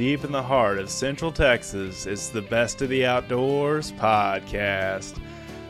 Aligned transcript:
deep 0.00 0.24
in 0.24 0.32
the 0.32 0.42
heart 0.42 0.78
of 0.78 0.88
Central 0.88 1.30
Texas, 1.30 2.06
it's 2.06 2.30
the 2.30 2.40
Best 2.40 2.80
of 2.80 2.88
the 2.88 3.04
Outdoors 3.04 3.92
podcast. 3.92 5.20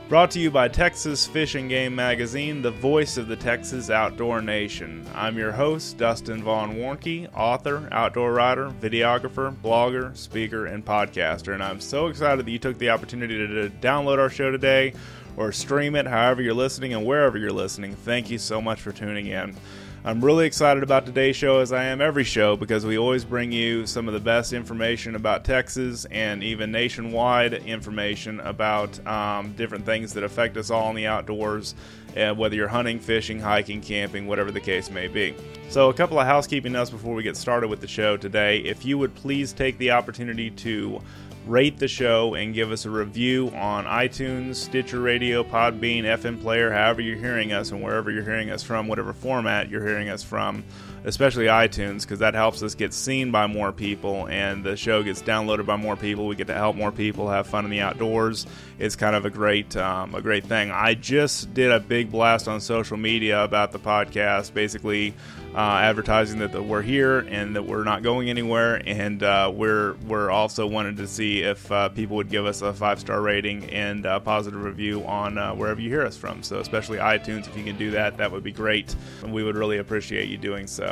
Brought 0.08 0.30
to 0.30 0.38
you 0.38 0.52
by 0.52 0.68
Texas 0.68 1.26
Fish 1.26 1.56
and 1.56 1.68
Game 1.68 1.96
Magazine, 1.96 2.62
the 2.62 2.70
voice 2.70 3.16
of 3.16 3.26
the 3.26 3.34
Texas 3.34 3.90
outdoor 3.90 4.40
nation. 4.40 5.04
I'm 5.16 5.36
your 5.36 5.50
host, 5.50 5.98
Dustin 5.98 6.44
Vaughn 6.44 6.76
Warnke, 6.76 7.28
author, 7.34 7.88
outdoor 7.90 8.32
writer, 8.32 8.70
videographer, 8.80 9.52
blogger, 9.52 10.16
speaker, 10.16 10.66
and 10.66 10.84
podcaster. 10.84 11.52
And 11.52 11.60
I'm 11.60 11.80
so 11.80 12.06
excited 12.06 12.46
that 12.46 12.52
you 12.52 12.60
took 12.60 12.78
the 12.78 12.90
opportunity 12.90 13.36
to 13.36 13.68
download 13.80 14.18
our 14.18 14.30
show 14.30 14.52
today 14.52 14.94
or 15.36 15.52
stream 15.52 15.94
it 15.94 16.06
however 16.06 16.42
you're 16.42 16.54
listening 16.54 16.92
and 16.92 17.04
wherever 17.04 17.38
you're 17.38 17.52
listening. 17.52 17.94
Thank 17.94 18.30
you 18.30 18.38
so 18.38 18.60
much 18.60 18.80
for 18.80 18.92
tuning 18.92 19.26
in. 19.26 19.56
I'm 20.02 20.24
really 20.24 20.46
excited 20.46 20.82
about 20.82 21.04
today's 21.04 21.36
show, 21.36 21.58
as 21.58 21.72
I 21.72 21.84
am 21.84 22.00
every 22.00 22.24
show, 22.24 22.56
because 22.56 22.86
we 22.86 22.96
always 22.96 23.22
bring 23.22 23.52
you 23.52 23.86
some 23.86 24.08
of 24.08 24.14
the 24.14 24.20
best 24.20 24.54
information 24.54 25.14
about 25.14 25.44
Texas 25.44 26.06
and 26.06 26.42
even 26.42 26.72
nationwide 26.72 27.52
information 27.52 28.40
about 28.40 29.06
um, 29.06 29.52
different 29.52 29.84
things 29.84 30.14
that 30.14 30.24
affect 30.24 30.56
us 30.56 30.70
all 30.70 30.88
in 30.88 30.96
the 30.96 31.06
outdoors, 31.06 31.74
uh, 32.16 32.32
whether 32.32 32.56
you're 32.56 32.66
hunting, 32.66 32.98
fishing, 32.98 33.40
hiking, 33.40 33.82
camping, 33.82 34.26
whatever 34.26 34.50
the 34.50 34.60
case 34.60 34.90
may 34.90 35.06
be. 35.06 35.34
So, 35.68 35.90
a 35.90 35.94
couple 35.94 36.18
of 36.18 36.26
housekeeping 36.26 36.72
notes 36.72 36.88
before 36.88 37.14
we 37.14 37.22
get 37.22 37.36
started 37.36 37.68
with 37.68 37.82
the 37.82 37.86
show 37.86 38.16
today. 38.16 38.60
If 38.60 38.86
you 38.86 38.96
would 38.96 39.14
please 39.14 39.52
take 39.52 39.76
the 39.76 39.90
opportunity 39.90 40.48
to 40.50 41.02
rate 41.46 41.78
the 41.78 41.88
show 41.88 42.34
and 42.34 42.54
give 42.54 42.70
us 42.70 42.84
a 42.84 42.90
review 42.90 43.48
on 43.50 43.84
iTunes, 43.84 44.56
Stitcher 44.56 45.00
Radio, 45.00 45.42
Podbean, 45.42 46.04
FM 46.04 46.40
Player, 46.40 46.70
however 46.70 47.00
you're 47.00 47.16
hearing 47.16 47.52
us, 47.52 47.70
and 47.70 47.82
wherever 47.82 48.10
you're 48.10 48.24
hearing 48.24 48.50
us 48.50 48.62
from, 48.62 48.88
whatever 48.88 49.12
format 49.12 49.68
you're 49.68 49.86
hearing 49.86 50.08
us 50.08 50.22
from, 50.22 50.62
especially 51.04 51.46
iTunes, 51.46 52.02
because 52.02 52.18
that 52.18 52.34
helps 52.34 52.62
us 52.62 52.74
get 52.74 52.92
seen 52.92 53.30
by 53.30 53.46
more 53.46 53.72
people 53.72 54.26
and 54.28 54.64
the 54.64 54.76
show 54.76 55.02
gets 55.02 55.22
downloaded 55.22 55.66
by 55.66 55.76
more 55.76 55.96
people. 55.96 56.26
We 56.26 56.36
get 56.36 56.48
to 56.48 56.54
help 56.54 56.76
more 56.76 56.92
people 56.92 57.28
have 57.28 57.46
fun 57.46 57.64
in 57.64 57.70
the 57.70 57.80
outdoors. 57.80 58.46
It's 58.78 58.96
kind 58.96 59.14
of 59.16 59.24
a 59.24 59.30
great, 59.30 59.76
um, 59.76 60.14
a 60.14 60.22
great 60.22 60.44
thing. 60.44 60.70
I 60.70 60.94
just 60.94 61.52
did 61.54 61.70
a 61.70 61.80
big 61.80 62.10
blast 62.10 62.48
on 62.48 62.60
social 62.60 62.96
media 62.96 63.42
about 63.44 63.72
the 63.72 63.78
podcast, 63.78 64.54
basically 64.54 65.14
uh, 65.54 65.58
advertising 65.58 66.38
that, 66.38 66.60
we're 66.60 66.82
here 66.82 67.20
and 67.20 67.56
that 67.56 67.62
we're 67.62 67.84
not 67.84 68.02
going 68.02 68.28
anywhere, 68.28 68.82
and 68.86 69.22
uh, 69.22 69.50
we're 69.52 69.94
we're 70.06 70.30
also 70.30 70.66
wanted 70.66 70.96
to 70.98 71.06
see 71.06 71.40
if 71.40 71.70
uh, 71.72 71.88
people 71.88 72.16
would 72.16 72.28
give 72.28 72.44
us 72.44 72.60
a 72.62 72.72
five 72.72 73.00
star 73.00 73.20
rating 73.22 73.64
and 73.70 74.04
a 74.04 74.20
positive 74.20 74.62
review 74.62 75.04
on 75.06 75.38
uh, 75.38 75.54
wherever 75.54 75.80
you 75.80 75.88
hear 75.88 76.02
us 76.02 76.16
from. 76.16 76.42
So 76.42 76.58
especially 76.58 76.98
iTunes, 76.98 77.48
if 77.48 77.56
you 77.56 77.64
can 77.64 77.76
do 77.76 77.90
that, 77.92 78.18
that 78.18 78.30
would 78.30 78.44
be 78.44 78.52
great, 78.52 78.94
we 79.26 79.42
would 79.42 79.56
really 79.56 79.78
appreciate 79.78 80.28
you 80.28 80.36
doing 80.36 80.66
so. 80.66 80.89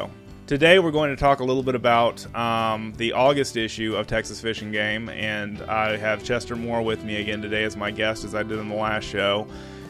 Today, 0.48 0.78
we're 0.78 0.91
going 0.92 1.10
to 1.10 1.16
talk 1.16 1.41
a 1.41 1.44
little 1.44 1.62
bit 1.62 1.74
about 1.74 2.34
um, 2.34 2.94
the 2.96 3.12
August 3.12 3.58
issue 3.58 3.94
of 3.94 4.06
Texas 4.06 4.41
Fish 4.41 4.62
and 4.62 4.72
Game, 4.72 5.10
and 5.10 5.60
I 5.60 5.98
have 5.98 6.24
Chester 6.24 6.56
Moore 6.56 6.80
with 6.80 7.04
me 7.04 7.16
again 7.16 7.42
today 7.42 7.64
as 7.64 7.77
my 7.77 7.91
guest, 7.91 8.24
as 8.24 8.34
I 8.34 8.42
did 8.44 8.58
in 8.58 8.70
the 8.70 8.74
last 8.74 9.04
show 9.04 9.46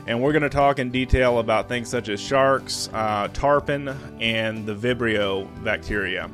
and 0.09 0.23
we're 0.23 0.33
going 0.33 0.42
to 0.42 0.48
talk 0.48 0.79
in 0.79 0.91
detail 0.91 1.39
about 1.39 1.69
things 1.69 1.86
such 1.86 2.09
as 2.09 2.19
sharks, 2.19 2.89
uh, 2.95 3.29
tarpon, 3.34 3.89
and 4.20 4.64
the 4.64 4.75
Vibrio 4.75 5.47
bacteria. 5.62 6.31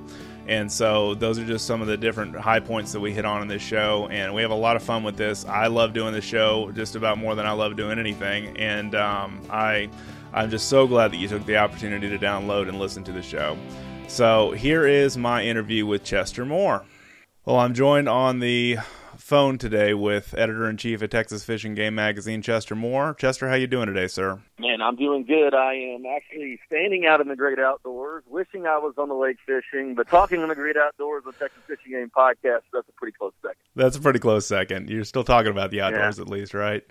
And 0.46 0.70
so 0.70 1.14
those 1.14 1.40
are 1.40 1.44
just 1.44 1.66
some 1.66 1.80
of 1.80 1.88
the 1.88 1.96
different 1.96 2.36
high 2.36 2.60
points 2.60 2.92
that 2.92 3.00
we 3.00 3.12
hit 3.12 3.24
on 3.24 3.42
in 3.42 3.48
this 3.48 3.62
show, 3.62 4.06
and 4.12 4.32
we 4.32 4.42
have 4.42 4.52
a 4.52 4.56
lot 4.56 4.76
of 4.76 4.84
fun 4.84 5.02
with 5.02 5.16
this. 5.16 5.44
I 5.44 5.66
love 5.66 5.92
doing 5.92 6.12
the 6.12 6.20
show 6.20 6.70
just 6.70 6.94
about 6.94 7.18
more 7.18 7.34
than 7.34 7.46
I 7.46 7.52
love 7.52 7.76
doing 7.76 7.98
anything, 7.98 8.56
and 8.58 8.94
um, 8.94 9.42
I 9.50 9.90
I'm 10.32 10.50
just 10.50 10.68
so 10.68 10.86
glad 10.86 11.10
that 11.10 11.16
you 11.16 11.26
took 11.26 11.44
the 11.44 11.56
opportunity 11.56 12.08
to 12.08 12.18
download 12.18 12.68
and 12.68 12.78
listen 12.78 13.02
to 13.04 13.12
the 13.12 13.22
show. 13.22 13.58
So 14.08 14.52
here 14.52 14.86
is 14.86 15.16
my 15.16 15.44
interview 15.44 15.86
with 15.86 16.04
Chester 16.04 16.44
Moore. 16.44 16.84
Well, 17.44 17.56
I'm 17.56 17.74
joined 17.74 18.08
on 18.08 18.38
the 18.38 18.78
phone 19.16 19.58
today 19.58 19.94
with 19.94 20.34
editor 20.36 20.68
in 20.68 20.76
chief 20.76 21.02
of 21.02 21.10
Texas 21.10 21.44
Fish 21.44 21.64
and 21.64 21.74
Game 21.74 21.94
Magazine, 21.94 22.42
Chester 22.42 22.74
Moore. 22.74 23.14
Chester, 23.18 23.48
how 23.48 23.54
you 23.54 23.66
doing 23.66 23.86
today, 23.86 24.06
sir? 24.06 24.40
Man, 24.58 24.80
I'm 24.82 24.96
doing 24.96 25.24
good. 25.24 25.54
I 25.54 25.74
am 25.74 26.04
actually 26.06 26.60
standing 26.66 27.06
out 27.06 27.20
in 27.20 27.28
the 27.28 27.36
great 27.36 27.58
outdoors, 27.58 28.22
wishing 28.28 28.66
I 28.66 28.78
was 28.78 28.94
on 28.98 29.08
the 29.08 29.14
lake 29.14 29.38
fishing, 29.44 29.94
but 29.94 30.08
talking 30.08 30.40
in 30.42 30.48
the 30.48 30.54
great 30.54 30.76
outdoors 30.76 31.24
with 31.24 31.38
Texas 31.38 31.62
Fish 31.66 31.78
and 31.84 31.94
Game 31.94 32.10
podcast. 32.16 32.62
That's 32.72 32.88
a 32.88 32.92
pretty 32.92 33.16
close 33.18 33.32
second. 33.42 33.56
That's 33.74 33.96
a 33.96 34.00
pretty 34.00 34.20
close 34.20 34.46
second. 34.46 34.90
You're 34.90 35.04
still 35.04 35.24
talking 35.24 35.50
about 35.50 35.70
the 35.70 35.80
outdoors, 35.80 36.18
yeah. 36.18 36.22
at 36.22 36.28
least, 36.28 36.54
right? 36.54 36.84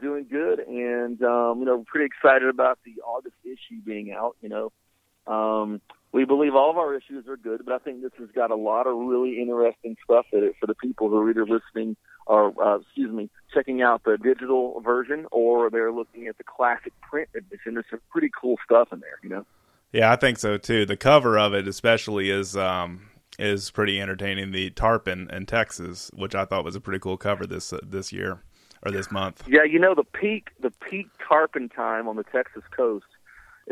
Doing 0.00 0.26
good, 0.28 0.58
and 0.58 1.22
um, 1.22 1.60
you 1.60 1.64
know, 1.66 1.84
pretty 1.86 2.06
excited 2.06 2.48
about 2.48 2.78
the 2.84 3.00
August 3.02 3.36
issue 3.44 3.80
being 3.84 4.10
out. 4.12 4.36
You 4.40 4.48
know, 4.48 5.32
um, 5.32 5.80
we 6.12 6.24
believe 6.24 6.54
all 6.54 6.70
of 6.70 6.76
our 6.76 6.94
issues 6.94 7.26
are 7.26 7.36
good, 7.36 7.62
but 7.64 7.74
I 7.74 7.78
think 7.78 8.02
this 8.02 8.12
has 8.18 8.28
got 8.34 8.50
a 8.50 8.56
lot 8.56 8.86
of 8.86 8.96
really 8.96 9.40
interesting 9.40 9.96
stuff 10.04 10.26
in 10.32 10.44
it 10.44 10.54
for 10.60 10.66
the 10.66 10.74
people 10.74 11.08
who 11.08 11.16
are 11.16 11.30
either 11.30 11.46
listening 11.46 11.96
or, 12.26 12.52
uh, 12.62 12.78
excuse 12.78 13.10
me, 13.10 13.30
checking 13.52 13.82
out 13.82 14.04
the 14.04 14.18
digital 14.18 14.80
version 14.80 15.26
or 15.32 15.70
they're 15.70 15.92
looking 15.92 16.28
at 16.28 16.36
the 16.38 16.44
classic 16.44 16.92
print 17.00 17.28
edition. 17.34 17.74
There's 17.74 17.86
some 17.90 18.00
pretty 18.10 18.30
cool 18.38 18.56
stuff 18.64 18.92
in 18.92 19.00
there, 19.00 19.18
you 19.22 19.30
know? 19.30 19.46
Yeah, 19.92 20.12
I 20.12 20.16
think 20.16 20.38
so 20.38 20.58
too. 20.58 20.86
The 20.86 20.96
cover 20.96 21.38
of 21.38 21.54
it, 21.54 21.66
especially, 21.68 22.30
is 22.30 22.56
um, 22.56 23.08
is 23.38 23.70
pretty 23.70 24.00
entertaining. 24.00 24.50
The 24.50 24.70
tarpon 24.70 25.28
in 25.30 25.44
Texas, 25.44 26.10
which 26.14 26.34
I 26.34 26.46
thought 26.46 26.64
was 26.64 26.74
a 26.74 26.80
pretty 26.80 26.98
cool 26.98 27.18
cover 27.18 27.46
this 27.46 27.74
uh, 27.74 27.80
this 27.82 28.10
year 28.10 28.40
or 28.82 28.90
this 28.90 29.10
month. 29.10 29.42
Yeah, 29.46 29.64
you 29.64 29.78
know 29.78 29.94
the 29.94 30.04
peak 30.04 30.48
the 30.60 30.72
peak 30.88 31.08
tarpon 31.28 31.68
time 31.68 32.08
on 32.08 32.16
the 32.16 32.24
Texas 32.24 32.62
coast 32.74 33.04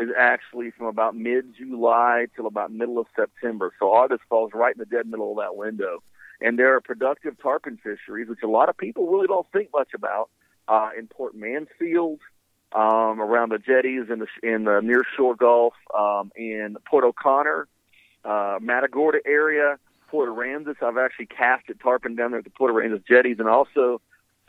is 0.01 0.09
actually 0.19 0.71
from 0.71 0.87
about 0.87 1.17
mid 1.17 1.55
July 1.57 2.27
till 2.35 2.47
about 2.47 2.73
middle 2.73 2.99
of 2.99 3.07
September. 3.15 3.73
So 3.79 3.93
August 3.93 4.23
falls 4.29 4.53
right 4.55 4.75
in 4.75 4.79
the 4.79 4.87
dead 4.87 5.07
middle 5.07 5.31
of 5.33 5.39
that 5.39 5.57
window. 5.57 6.03
And 6.41 6.59
there 6.59 6.75
are 6.75 6.81
productive 6.81 7.35
tarpon 7.41 7.79
fisheries, 7.83 8.29
which 8.29 8.43
a 8.43 8.49
lot 8.49 8.69
of 8.69 8.77
people 8.77 9.07
really 9.09 9.27
don't 9.27 9.47
think 9.53 9.69
much 9.75 9.91
about, 9.95 10.31
uh, 10.69 10.91
in 10.99 11.07
Port 11.07 11.35
Mansfield, 11.35 12.21
um, 12.73 13.21
around 13.21 13.51
the 13.51 13.59
jetties 13.59 14.05
in 14.11 14.21
the 14.21 14.27
in 14.43 14.65
the 14.65 14.81
near 14.81 15.05
shore 15.17 15.35
Gulf, 15.35 15.75
um, 15.97 16.33
in 16.37 16.77
Port 16.89 17.05
O'Connor, 17.05 17.69
uh, 18.25 18.59
Matagorda 18.61 19.19
area, 19.27 19.79
Port 20.09 20.29
Aransas. 20.29 20.83
I've 20.83 20.97
actually 20.97 21.27
casted 21.27 21.81
tarpon 21.81 22.15
down 22.15 22.31
there 22.31 22.39
at 22.39 22.45
the 22.45 22.51
Port 22.51 22.73
Aransas 22.73 23.07
jetties, 23.07 23.39
and 23.39 23.49
also 23.49 24.01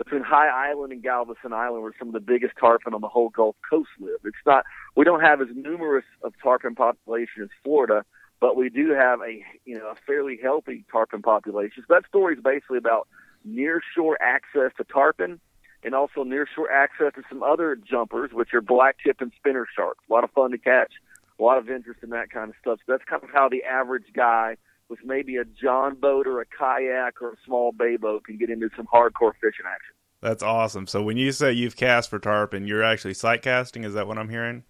between 0.03 0.23
High 0.23 0.47
Island 0.47 0.91
and 0.91 1.03
Galveston 1.03 1.53
Island, 1.53 1.83
where 1.83 1.93
some 1.99 2.07
of 2.07 2.13
the 2.13 2.19
biggest 2.19 2.53
tarpon 2.59 2.93
on 2.93 3.01
the 3.01 3.07
whole 3.07 3.29
Gulf 3.29 3.55
Coast 3.69 3.89
live. 3.99 4.17
It's 4.23 4.35
not 4.45 4.65
we 4.95 5.05
don't 5.05 5.21
have 5.21 5.41
as 5.41 5.47
numerous 5.53 6.05
of 6.23 6.33
tarpon 6.41 6.73
population 6.73 7.43
as 7.43 7.49
Florida, 7.63 8.03
but 8.39 8.55
we 8.55 8.69
do 8.69 8.91
have 8.91 9.19
a 9.21 9.43
you 9.65 9.77
know 9.77 9.87
a 9.87 9.95
fairly 10.07 10.39
healthy 10.41 10.85
tarpon 10.91 11.21
population. 11.21 11.83
So 11.87 11.93
that 11.93 12.07
story 12.07 12.35
is 12.35 12.43
basically 12.43 12.79
about 12.79 13.07
nearshore 13.47 14.15
access 14.19 14.71
to 14.77 14.83
tarpon 14.83 15.39
and 15.83 15.93
also 15.93 16.23
nearshore 16.23 16.69
access 16.71 17.13
to 17.15 17.21
some 17.29 17.43
other 17.43 17.75
jumpers, 17.75 18.31
which 18.33 18.53
are 18.53 18.61
black 18.61 18.97
tip 19.05 19.21
and 19.21 19.31
spinner 19.37 19.67
sharks. 19.75 20.03
A 20.09 20.13
lot 20.13 20.23
of 20.23 20.31
fun 20.31 20.51
to 20.51 20.57
catch, 20.57 20.93
a 21.39 21.43
lot 21.43 21.57
of 21.57 21.69
interest 21.69 21.99
in 22.01 22.09
that 22.09 22.31
kind 22.31 22.49
of 22.49 22.55
stuff. 22.59 22.79
So 22.85 22.93
that's 22.93 23.03
kind 23.03 23.23
of 23.23 23.29
how 23.31 23.49
the 23.49 23.63
average 23.63 24.05
guy 24.15 24.57
with 24.91 24.99
maybe 25.03 25.37
a 25.37 25.45
John 25.45 25.95
boat 25.95 26.27
or 26.27 26.41
a 26.41 26.45
kayak 26.45 27.21
or 27.21 27.31
a 27.31 27.37
small 27.45 27.71
bay 27.71 27.95
boat 27.95 28.25
can 28.25 28.37
get 28.37 28.49
into 28.49 28.69
some 28.75 28.85
hardcore 28.85 29.31
fishing 29.41 29.65
action. 29.65 29.95
That's 30.21 30.43
awesome. 30.43 30.85
So 30.85 31.01
when 31.01 31.17
you 31.17 31.31
say 31.31 31.53
you've 31.53 31.75
cast 31.75 32.09
for 32.09 32.19
tarpon, 32.19 32.67
you're 32.67 32.83
actually 32.83 33.15
sight 33.15 33.41
casting. 33.41 33.85
Is 33.85 33.95
that 33.95 34.05
what 34.05 34.19
I'm 34.19 34.29
hearing? 34.29 34.63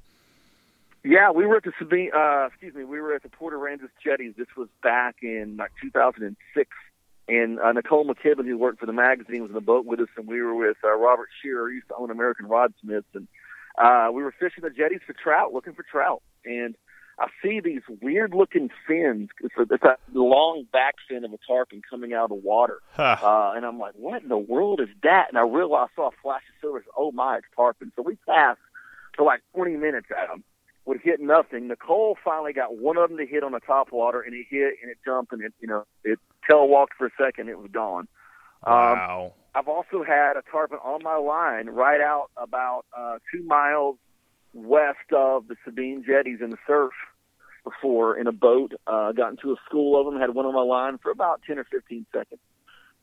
Yeah, 1.04 1.32
we 1.32 1.46
were 1.48 1.58
at 1.58 1.64
the 1.64 1.74
Sabine. 1.80 2.12
Uh, 2.16 2.46
excuse 2.46 2.76
me, 2.76 2.84
we 2.84 3.02
were 3.02 3.14
at 3.16 3.24
the 3.24 3.30
Port 3.30 3.54
Aransas 3.56 3.90
jetties. 4.06 4.36
This 4.38 4.48
was 4.56 4.70
back 4.84 5.18
in 5.24 5.58
like 5.58 5.72
2006, 5.82 6.70
and 7.28 7.60
uh, 7.60 7.72
Nicole 7.72 8.06
McKibben, 8.06 8.46
who 8.46 8.58
worked 8.58 8.80
for 8.80 8.86
the 8.86 8.94
magazine, 8.94 9.42
was 9.42 9.50
in 9.50 9.56
the 9.56 9.62
boat 9.62 9.86
with 9.86 10.00
us, 10.00 10.08
and 10.16 10.28
we 10.28 10.40
were 10.42 10.54
with 10.54 10.78
uh, 10.84 10.96
Robert 10.96 11.30
Shearer, 11.42 11.68
who 11.68 11.74
used 11.74 11.88
to 11.88 11.96
own 11.96 12.12
American 12.12 12.46
Rodsmiths, 12.46 13.04
and 13.16 13.28
uh, 13.80 14.12
we 14.14 14.22
were 14.22 14.34
fishing 14.40 14.64
the 14.64 14.70
jetties 14.70 15.02
for 15.06 15.14
trout, 15.14 15.54
looking 15.54 15.74
for 15.74 15.84
trout, 15.84 16.22
and 16.46 16.76
I 17.22 17.28
see 17.44 17.60
these 17.60 17.84
weird 18.02 18.34
looking 18.34 18.70
fins. 18.88 19.30
It's 19.42 19.54
a, 19.56 19.74
it's 19.74 19.84
a 19.84 19.98
long 20.12 20.66
back 20.74 20.96
fin 21.08 21.24
of 21.24 21.32
a 21.32 21.38
tarpon 21.48 21.84
coming 21.88 22.14
out 22.14 22.24
of 22.24 22.30
the 22.30 22.36
water. 22.36 22.80
Huh. 22.94 23.18
Uh, 23.22 23.54
and 23.56 23.64
I'm 23.64 23.78
like, 23.78 23.94
what 23.96 24.24
in 24.24 24.30
the 24.30 24.38
world 24.38 24.82
is 24.82 24.88
that? 25.04 25.28
And 25.30 25.38
I 25.38 25.42
realized 25.42 25.92
I 25.94 25.96
saw 25.96 26.08
a 26.08 26.12
flash 26.24 26.42
of 26.50 26.60
silver. 26.60 26.84
Oh 26.98 27.12
my, 27.12 27.38
it's 27.38 27.46
tarpon. 27.56 27.92
So 27.96 28.02
we 28.02 28.16
passed 28.28 28.60
for 29.16 29.24
like 29.24 29.42
20 29.54 29.78
minutes 29.78 30.08
at 30.10 30.30
them. 30.30 30.44
Would 30.86 31.02
hit 31.04 31.20
nothing. 31.20 31.68
Nicole 31.68 32.18
finally 32.26 32.54
got 32.54 32.76
one 32.76 32.98
of 32.98 33.10
them 33.10 33.20
to 33.20 33.26
hit 33.28 33.44
on 33.44 33.52
the 33.52 33.60
top 33.60 33.92
water, 33.92 34.20
and 34.22 34.34
it 34.34 34.48
hit, 34.50 34.74
and 34.82 34.90
it 34.90 34.98
jumped, 35.06 35.32
and 35.32 35.44
it, 35.44 35.54
you 35.60 35.68
know, 35.68 35.86
it 36.04 36.18
tail 36.50 36.68
walked 36.68 36.94
for 36.98 37.06
a 37.06 37.12
second. 37.24 37.50
It 37.50 37.60
was 37.60 37.70
gone. 37.72 38.08
Um, 38.66 38.74
wow. 38.74 39.26
Um, 39.26 39.32
I've 39.54 39.68
also 39.68 40.04
had 40.04 40.38
a 40.38 40.44
tarpon 40.52 40.80
on 40.84 41.04
my 41.04 41.18
line 41.18 41.68
right 41.68 42.02
out 42.02 42.32
about 42.36 42.86
uh, 42.98 43.20
two 43.32 43.44
miles 43.44 43.98
west 44.56 45.14
of 45.16 45.48
the 45.48 45.56
Sabine 45.64 46.04
jetties 46.04 46.40
in 46.42 46.50
the 46.50 46.58
surf 46.66 46.94
before 47.64 48.18
in 48.18 48.28
a 48.28 48.32
boat. 48.32 48.74
Uh, 48.88 49.12
got 49.12 49.32
into 49.32 49.52
a 49.52 49.56
school 49.66 50.00
of 50.00 50.06
them, 50.12 50.20
had 50.22 50.34
one 50.34 50.46
on 50.46 50.54
my 50.54 50.62
line 50.62 50.98
for 50.98 51.12
about 51.12 51.42
10 51.48 51.60
or 51.60 51.64
15 51.66 52.06
seconds. 52.14 52.42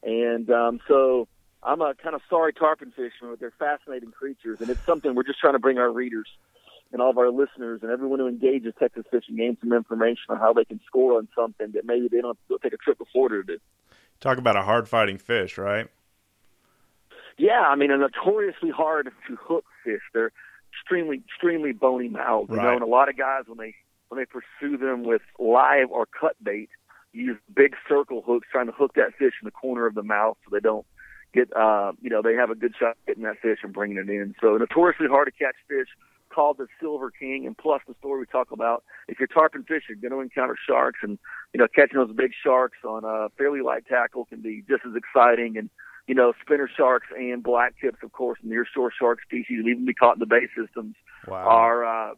And 0.03 0.51
um, 0.51 0.81
so 0.89 1.29
I'm 1.63 1.81
a 1.81 1.95
kind 1.95 2.15
of 2.15 2.21
sorry 2.31 2.53
tarpon 2.53 2.91
fisherman, 2.91 3.31
but 3.33 3.41
they're 3.41 3.53
fascinating 3.59 4.11
creatures, 4.13 4.59
and 4.61 4.71
it's 4.71 4.85
something 4.87 5.15
we're 5.15 5.25
just 5.25 5.41
trying 5.41 5.55
to 5.55 5.59
bring 5.59 5.79
our 5.79 5.91
readers 5.91 6.29
and 6.93 7.03
all 7.03 7.11
of 7.11 7.19
our 7.19 7.31
listeners 7.31 7.81
and 7.83 7.91
everyone 7.91 8.19
who 8.19 8.29
engages 8.29 8.73
Texas 8.79 9.05
Fish 9.11 9.25
and 9.29 9.37
Game 9.37 9.59
some 9.61 9.73
information 9.73 10.23
on 10.31 10.39
how 10.39 10.53
they 10.55 10.65
can 10.65 10.81
score 10.87 11.19
on 11.19 11.29
something 11.37 11.73
that 11.73 11.85
maybe 11.85 12.09
they 12.11 12.21
don't 12.21 12.39
have 12.49 12.61
to 12.61 12.63
take 12.63 12.73
a 12.73 12.83
trip 12.83 12.97
to 12.99 13.05
Florida 13.13 13.43
to 13.43 13.57
do. 13.57 13.59
Talk 14.21 14.39
about 14.39 14.57
a 14.57 14.63
hard 14.63 14.89
fighting 14.89 15.19
fish, 15.19 15.59
right? 15.59 15.89
Yeah, 17.37 17.61
I 17.61 17.77
mean, 17.77 17.91
a 17.91 17.99
notoriously 17.99 18.71
hard 18.71 19.13
to 19.29 19.37
hook 19.37 19.65
fish. 19.85 20.01
They're 20.13 20.33
extremely, 20.73 21.23
extremely 21.29 21.73
bony 21.73 22.09
mouths. 22.09 22.49
You 22.51 22.57
Right. 22.57 22.65
know, 22.65 22.73
and 22.73 22.83
a 22.83 22.87
lot 22.87 23.09
of 23.09 23.17
guys 23.17 23.45
when 23.47 23.59
they 23.59 23.75
when 24.09 24.21
they 24.21 24.27
pursue 24.27 24.77
them 24.77 25.03
with 25.03 25.23
live 25.39 25.91
or 25.91 26.07
cut 26.07 26.37
bait, 26.43 26.71
use 27.13 27.37
big 27.55 27.75
circle 27.89 28.23
hooks 28.27 28.49
trying 28.51 28.67
to 28.67 28.73
hook 28.73 28.93
that 28.95 29.15
fish 29.19 29.35
in 29.41 29.45
the 29.45 29.51
corner 29.51 29.87
of 29.87 29.95
the 29.95 30.03
mouth 30.03 30.37
so 30.45 30.51
they 30.53 30.61
don't 30.61 30.87
get, 31.35 31.55
uh, 31.57 31.93
you 32.01 32.11
know, 32.11 32.23
they 32.23 32.35
have 32.35 32.51
a 32.51 32.55
good 32.55 32.75
shot 32.79 32.97
getting 33.07 33.25
that 33.25 33.41
fish 33.41 33.59
and 33.63 33.73
bringing 33.73 33.99
it 33.99 34.09
in. 34.09 34.35
So 34.41 34.57
notoriously 34.57 35.07
hard 35.09 35.27
to 35.27 35.33
catch 35.33 35.57
fish, 35.69 35.89
called 36.31 36.59
the 36.59 36.67
Silver 36.81 37.11
King, 37.11 37.47
and 37.47 37.57
plus 37.57 37.83
the 37.87 37.95
story 37.99 38.21
we 38.21 38.27
talk 38.27 38.51
about. 38.51 38.85
If 39.09 39.19
you're 39.19 39.27
tarpon 39.29 39.65
fishing, 39.65 39.97
you're 40.01 40.11
going 40.11 40.13
to 40.13 40.21
encounter 40.21 40.57
sharks, 40.67 41.01
and 41.03 41.19
you 41.53 41.61
know, 41.61 41.67
catching 41.75 41.99
those 41.99 42.15
big 42.15 42.33
sharks 42.45 42.79
on 42.85 43.05
a 43.05 43.29
fairly 43.37 43.61
light 43.61 43.87
tackle 43.87 44.27
can 44.27 44.41
be 44.41 44.63
just 44.69 44.83
as 44.87 44.93
exciting. 44.95 45.57
And 45.57 45.71
you 46.07 46.15
know, 46.15 46.33
spinner 46.41 46.71
sharks 46.75 47.07
and 47.17 47.43
black 47.43 47.75
tips, 47.81 47.99
of 48.03 48.13
course, 48.13 48.39
near 48.43 48.67
shore 48.67 48.93
shark 48.99 49.21
species, 49.23 49.59
and 49.59 49.69
even 49.69 49.85
be 49.85 49.95
caught 49.95 50.17
in 50.17 50.21
the 50.21 50.27
bay 50.27 50.49
systems 50.57 50.95
Wow. 51.27 51.47
are 51.47 51.85
uh, 51.85 52.15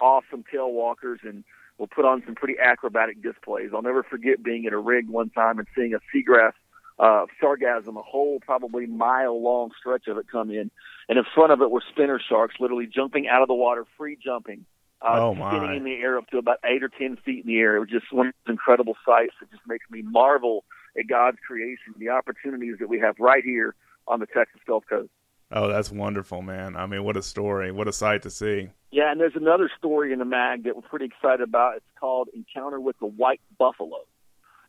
awesome 0.00 0.44
tail 0.50 0.72
walkers 0.72 1.20
and 1.22 1.44
will 1.78 1.86
put 1.88 2.04
on 2.04 2.22
some 2.24 2.34
pretty 2.34 2.54
acrobatic 2.58 3.22
displays. 3.22 3.70
I'll 3.74 3.82
never 3.82 4.02
forget 4.02 4.42
being 4.42 4.66
at 4.66 4.72
a 4.72 4.78
rig 4.78 5.08
one 5.08 5.30
time 5.30 5.58
and 5.58 5.66
seeing 5.74 5.94
a 5.94 5.98
seagrass 6.14 6.52
uh, 6.98 7.26
sargassum, 7.42 7.98
a 7.98 8.02
whole 8.02 8.38
probably 8.40 8.86
mile 8.86 9.42
long 9.42 9.70
stretch 9.78 10.06
of 10.06 10.16
it 10.16 10.26
come 10.30 10.50
in, 10.50 10.70
and 11.08 11.18
in 11.18 11.24
front 11.34 11.50
of 11.52 11.60
it 11.60 11.70
were 11.70 11.82
spinner 11.90 12.20
sharks, 12.20 12.54
literally 12.60 12.86
jumping 12.86 13.26
out 13.28 13.42
of 13.42 13.48
the 13.48 13.54
water, 13.54 13.84
free 13.98 14.16
jumping. 14.22 14.64
Uh, 15.02 15.18
Oh, 15.20 15.34
my. 15.34 15.50
spinning 15.50 15.76
in 15.78 15.84
the 15.84 15.94
air 15.96 16.16
up 16.16 16.28
to 16.28 16.38
about 16.38 16.58
eight 16.64 16.82
or 16.84 16.88
ten 16.88 17.16
feet 17.24 17.44
in 17.44 17.46
the 17.48 17.58
air. 17.58 17.76
It 17.76 17.80
was 17.80 17.88
just 17.90 18.12
one 18.12 18.28
of 18.28 18.34
those 18.46 18.52
incredible 18.52 18.96
sights 19.04 19.34
that 19.40 19.50
just 19.50 19.62
makes 19.66 19.84
me 19.90 20.02
marvel 20.02 20.64
at 20.98 21.08
God's 21.08 21.38
creation, 21.46 21.92
the 21.98 22.10
opportunities 22.10 22.76
that 22.78 22.88
we 22.88 23.00
have 23.00 23.16
right 23.18 23.42
here 23.44 23.74
on 24.06 24.20
the 24.20 24.26
Texas 24.26 24.60
Gulf 24.66 24.84
Coast. 24.88 25.10
Oh, 25.50 25.68
that's 25.68 25.90
wonderful, 25.90 26.42
man. 26.42 26.76
I 26.76 26.86
mean, 26.86 27.04
what 27.04 27.16
a 27.16 27.22
story. 27.22 27.70
What 27.70 27.88
a 27.88 27.92
sight 27.92 28.22
to 28.22 28.30
see. 28.30 28.70
Yeah, 28.90 29.10
and 29.10 29.20
there's 29.20 29.36
another 29.36 29.70
story 29.76 30.12
in 30.12 30.18
the 30.18 30.24
mag 30.24 30.64
that 30.64 30.76
we're 30.76 30.82
pretty 30.82 31.06
excited 31.06 31.40
about. 31.40 31.76
It's 31.76 31.86
called 31.98 32.28
Encounter 32.34 32.80
with 32.80 32.98
the 32.98 33.06
White 33.06 33.40
Buffalo, 33.58 34.00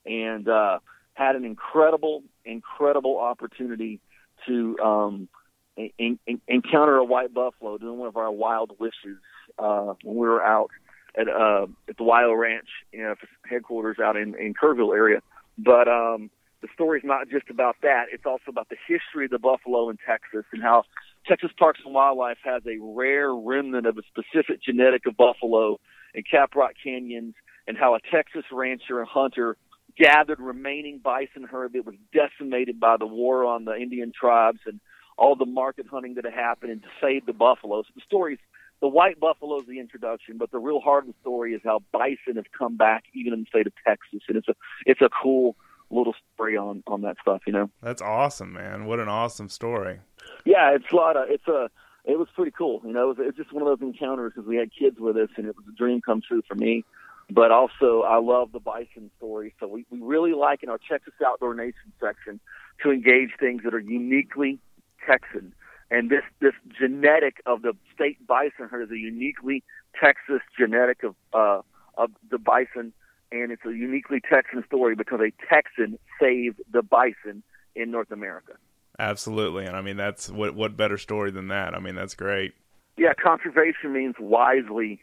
and 0.05 0.47
uh, 0.47 0.79
had 1.13 1.35
an 1.35 1.45
incredible, 1.45 2.23
incredible 2.43 3.19
opportunity 3.19 3.99
to 4.47 4.77
um, 4.79 5.29
in, 5.77 6.19
in, 6.25 6.41
encounter 6.47 6.97
a 6.97 7.03
white 7.03 7.33
buffalo 7.33 7.77
doing 7.77 7.97
one 7.97 8.07
of 8.07 8.17
our 8.17 8.31
wild 8.31 8.71
wishes 8.79 9.17
uh, 9.59 9.93
when 10.03 10.15
we 10.15 10.27
were 10.27 10.43
out 10.43 10.69
at 11.17 11.27
uh, 11.27 11.67
at 11.87 11.97
the 11.97 12.03
Wild 12.03 12.37
Ranch 12.37 12.67
you 12.91 13.03
know, 13.03 13.15
headquarters 13.49 13.97
out 13.99 14.15
in 14.15 14.35
in 14.35 14.53
Kerrville 14.53 14.95
area. 14.95 15.21
But 15.57 15.87
um, 15.87 16.29
the 16.65 16.73
story's 16.73 17.03
not 17.03 17.29
just 17.29 17.49
about 17.49 17.75
that; 17.83 18.05
it's 18.11 18.25
also 18.25 18.49
about 18.49 18.69
the 18.69 18.77
history 18.87 19.25
of 19.25 19.31
the 19.31 19.39
buffalo 19.39 19.89
in 19.89 19.97
Texas 20.05 20.45
and 20.51 20.63
how 20.63 20.83
Texas 21.27 21.51
Parks 21.59 21.79
and 21.85 21.93
Wildlife 21.93 22.39
has 22.43 22.63
a 22.65 22.77
rare 22.81 23.33
remnant 23.33 23.85
of 23.85 23.97
a 23.99 24.01
specific 24.09 24.63
genetic 24.63 25.05
of 25.05 25.15
buffalo 25.15 25.79
in 26.15 26.23
Caprock 26.23 26.71
Canyons, 26.83 27.35
and 27.67 27.77
how 27.77 27.93
a 27.93 27.99
Texas 28.11 28.45
rancher 28.51 28.99
and 28.99 29.07
hunter 29.07 29.57
gathered 29.95 30.39
remaining 30.39 30.97
bison 30.97 31.43
herd 31.43 31.73
that 31.73 31.85
was 31.85 31.95
decimated 32.11 32.79
by 32.79 32.97
the 32.97 33.05
war 33.05 33.45
on 33.45 33.65
the 33.65 33.75
Indian 33.75 34.11
tribes 34.19 34.59
and 34.65 34.79
all 35.17 35.35
the 35.35 35.45
market 35.45 35.85
hunting 35.89 36.15
that 36.15 36.25
had 36.25 36.33
happened 36.33 36.71
and 36.71 36.81
to 36.81 36.89
save 36.99 37.25
the 37.27 37.33
buffaloes. 37.33 37.85
The 37.95 38.01
story's 38.05 38.39
the 38.81 38.89
white 38.89 39.19
buffalo 39.19 39.59
is 39.59 39.67
the 39.67 39.79
introduction, 39.79 40.37
but 40.37 40.51
the 40.51 40.59
real 40.59 40.79
heart 40.79 41.03
of 41.03 41.13
the 41.13 41.19
story 41.21 41.53
is 41.53 41.61
how 41.63 41.81
bison 41.93 42.35
have 42.35 42.51
come 42.57 42.75
back 42.75 43.03
even 43.13 43.33
in 43.33 43.41
the 43.41 43.45
state 43.45 43.67
of 43.67 43.73
Texas, 43.87 44.21
and 44.27 44.35
it's 44.35 44.49
a 44.49 44.55
it's 44.85 45.01
a 45.01 45.09
cool 45.21 45.55
little 45.95 46.15
story 46.33 46.57
on 46.57 46.83
on 46.87 47.01
that 47.01 47.17
stuff, 47.21 47.41
you 47.47 47.53
know. 47.53 47.69
That's 47.81 48.01
awesome, 48.01 48.53
man. 48.53 48.85
What 48.85 48.99
an 48.99 49.09
awesome 49.09 49.49
story. 49.49 49.99
Yeah, 50.45 50.75
it's 50.75 50.91
a 50.91 50.95
lot 50.95 51.17
of 51.17 51.29
it's 51.29 51.47
a 51.47 51.69
it 52.05 52.19
was 52.19 52.27
pretty 52.35 52.51
cool. 52.51 52.81
You 52.85 52.93
know, 52.93 53.11
it 53.11 53.17
was, 53.17 53.19
it 53.19 53.25
was 53.25 53.35
just 53.35 53.53
one 53.53 53.63
of 53.63 53.67
those 53.67 53.85
encounters 53.85 54.33
because 54.35 54.47
we 54.47 54.57
had 54.57 54.69
kids 54.77 54.97
with 54.99 55.17
us, 55.17 55.29
and 55.37 55.47
it 55.47 55.55
was 55.55 55.65
a 55.67 55.75
dream 55.75 56.01
come 56.01 56.21
true 56.21 56.41
for 56.47 56.55
me. 56.55 56.83
But 57.31 57.51
also, 57.51 58.01
I 58.01 58.19
love 58.19 58.51
the 58.51 58.59
bison 58.59 59.09
story. 59.17 59.55
So 59.59 59.67
we, 59.67 59.85
we 59.89 59.99
really 59.99 60.33
like 60.33 60.61
in 60.61 60.69
our 60.69 60.79
Texas 60.89 61.13
Outdoor 61.25 61.55
Nation 61.55 61.91
section 61.99 62.39
to 62.83 62.91
engage 62.91 63.31
things 63.39 63.63
that 63.63 63.73
are 63.73 63.79
uniquely 63.79 64.59
Texan. 65.07 65.53
And 65.89 66.09
this 66.09 66.23
this 66.39 66.53
genetic 66.79 67.41
of 67.45 67.61
the 67.61 67.73
state 67.93 68.25
bison 68.27 68.69
herd 68.69 68.83
is 68.83 68.91
a 68.91 68.97
uniquely 68.97 69.63
Texas 69.99 70.41
genetic 70.57 71.03
of 71.03 71.15
uh, 71.33 71.61
of 71.97 72.11
the 72.29 72.37
bison, 72.37 72.93
and 73.41 73.51
it's 73.51 73.65
a 73.65 73.71
uniquely 73.71 74.19
Texan 74.19 74.63
story 74.65 74.95
because 74.95 75.19
a 75.19 75.31
Texan 75.47 75.99
saved 76.19 76.61
the 76.71 76.81
bison 76.81 77.43
in 77.75 77.91
North 77.91 78.11
America. 78.11 78.53
Absolutely. 78.97 79.65
And 79.65 79.75
I 79.75 79.81
mean, 79.81 79.97
that's 79.97 80.29
what 80.29 80.55
what 80.55 80.77
better 80.77 80.97
story 80.97 81.31
than 81.31 81.49
that? 81.49 81.75
I 81.75 81.79
mean, 81.79 81.95
that's 81.95 82.15
great. 82.15 82.53
Yeah, 82.97 83.13
conservation 83.21 83.91
means 83.91 84.15
wisely 84.19 85.01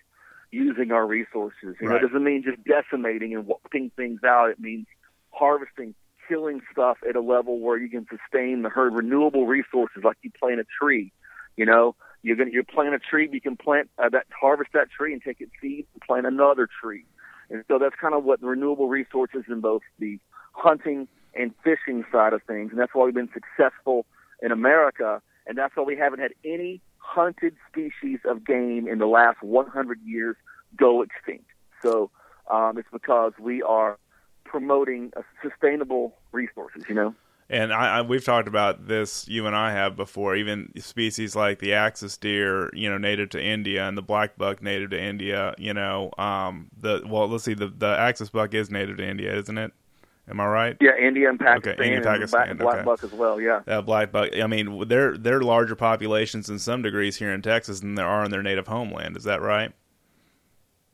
using 0.51 0.93
our 0.93 1.07
resources. 1.07 1.77
You 1.81 1.89
know, 1.89 1.97
it 1.97 2.01
doesn't 2.01 2.25
mean 2.25 2.43
just 2.43 2.59
decimating 2.65 3.35
and 3.35 3.47
wiping 3.47 3.91
things 3.97 4.21
out. 4.25 4.51
It 4.51 4.61
means 4.61 4.87
harvesting, 5.31 5.95
killing 6.29 6.61
stuff 6.71 6.99
at 7.09 7.17
a 7.17 7.21
level 7.21 7.61
where 7.61 7.77
you 7.77 7.91
can 7.91 8.07
sustain 8.09 8.63
the 8.63 8.71
herd. 8.71 8.95
Renewable 8.95 9.47
resources, 9.47 10.03
like 10.05 10.17
you 10.23 10.31
plant 10.39 10.61
a 10.61 10.65
tree. 10.81 11.13
You 11.57 11.67
know, 11.67 11.95
you're 12.23 12.37
gonna 12.37 12.51
you 12.51 12.63
plant 12.63 12.95
a 12.95 12.99
tree, 12.99 13.29
you 13.31 13.41
can 13.41 13.57
plant 13.57 13.91
uh, 13.99 14.09
that, 14.11 14.27
harvest 14.39 14.71
that 14.73 14.91
tree 14.91 15.13
and 15.13 15.23
take 15.23 15.41
its 15.41 15.53
seed 15.61 15.87
and 15.93 16.03
plant 16.03 16.27
another 16.27 16.69
tree. 16.83 17.05
And 17.53 17.63
so 17.69 17.79
that's 17.79 17.95
kind 18.01 18.15
of 18.15 18.25
what 18.25 18.41
the 18.41 18.47
renewable 18.47 18.89
resources 18.89 19.45
in 19.49 19.61
both 19.61 19.83
the 19.99 20.19
hunting 20.53 21.07
and 21.35 21.53
fishing 21.63 22.05
side 22.11 22.33
of 22.33 22.43
things. 22.45 22.71
And 22.71 22.81
that's 22.81 22.95
why 22.95 23.05
we've 23.05 23.15
been 23.15 23.31
successful 23.33 24.07
in 24.43 24.53
America. 24.53 25.21
And 25.47 25.57
that's 25.57 25.77
why 25.77 25.85
we 25.85 25.97
haven't 25.97 26.21
had 26.21 26.33
any 26.45 26.81
hunted 26.97 27.55
species 27.69 28.21
of 28.25 28.47
game 28.47 28.89
in 28.89 28.99
the 28.99 29.07
last 29.07 29.43
100 29.43 29.99
years 30.05 30.37
go 30.77 31.03
extinct. 31.03 31.45
So 31.83 32.11
um, 32.51 32.79
it's 32.79 32.89
because 32.91 33.33
we 33.39 33.63
are 33.63 33.99
promoting 34.45 35.13
sustainable 35.43 36.17
resources, 36.33 36.85
you 36.89 36.95
know? 36.95 37.15
And 37.53 37.71
I, 37.71 37.99
I 37.99 38.03
we've 38.03 38.25
talked 38.25 38.49
about 38.49 38.89
this 38.89 39.29
you 39.29 39.47
and 39.47 39.55
I 39.55 39.73
have 39.73 39.95
before. 39.95 40.35
Even 40.35 40.73
species 40.81 41.37
like 41.37 41.59
the 41.59 41.75
axis 41.75 42.17
deer, 42.17 42.71
you 42.75 42.89
know, 42.89 42.97
native 42.97 43.29
to 43.31 43.43
India, 43.43 43.87
and 43.87 43.97
the 43.97 44.03
black 44.03 44.39
buck 44.39 44.63
native 44.63 44.89
to 44.91 45.01
India. 45.01 45.55
You 45.59 45.75
know, 45.75 46.11
um, 46.17 46.71
the 46.81 47.03
well, 47.07 47.29
let's 47.29 47.45
see, 47.45 47.53
the 47.53 47.69
the 47.69 47.95
axis 47.99 48.31
buck 48.31 48.55
is 48.55 48.71
native 48.71 48.97
to 48.97 49.07
India, 49.07 49.37
isn't 49.37 49.59
it? 49.59 49.71
Am 50.31 50.41
I 50.41 50.47
right? 50.47 50.77
Yeah, 50.81 50.97
India 50.99 51.29
and 51.29 51.39
Pakistan, 51.39 51.75
okay, 51.75 51.85
India, 51.85 51.97
and 51.97 52.07
Pakistan, 52.07 52.57
black, 52.57 52.59
black 52.59 52.75
okay. 52.77 52.85
buck 52.85 53.05
as 53.05 53.13
well, 53.13 53.39
yeah. 53.39 53.61
That 53.67 53.85
black 53.85 54.13
buck. 54.13 54.31
I 54.35 54.47
mean, 54.47 54.89
they're 54.89 55.19
they're 55.19 55.43
larger 55.43 55.77
populations 55.77 56.49
in 56.49 56.59
some 56.59 56.81
degrees 56.81 57.17
here 57.17 57.33
in 57.33 57.43
Texas 57.43 57.81
than 57.81 57.97
there 57.97 58.07
are 58.07 58.25
in 58.25 58.31
their 58.31 58.43
native 58.43 58.67
homeland. 58.67 59.17
Is 59.17 59.25
that 59.25 59.43
right? 59.43 59.73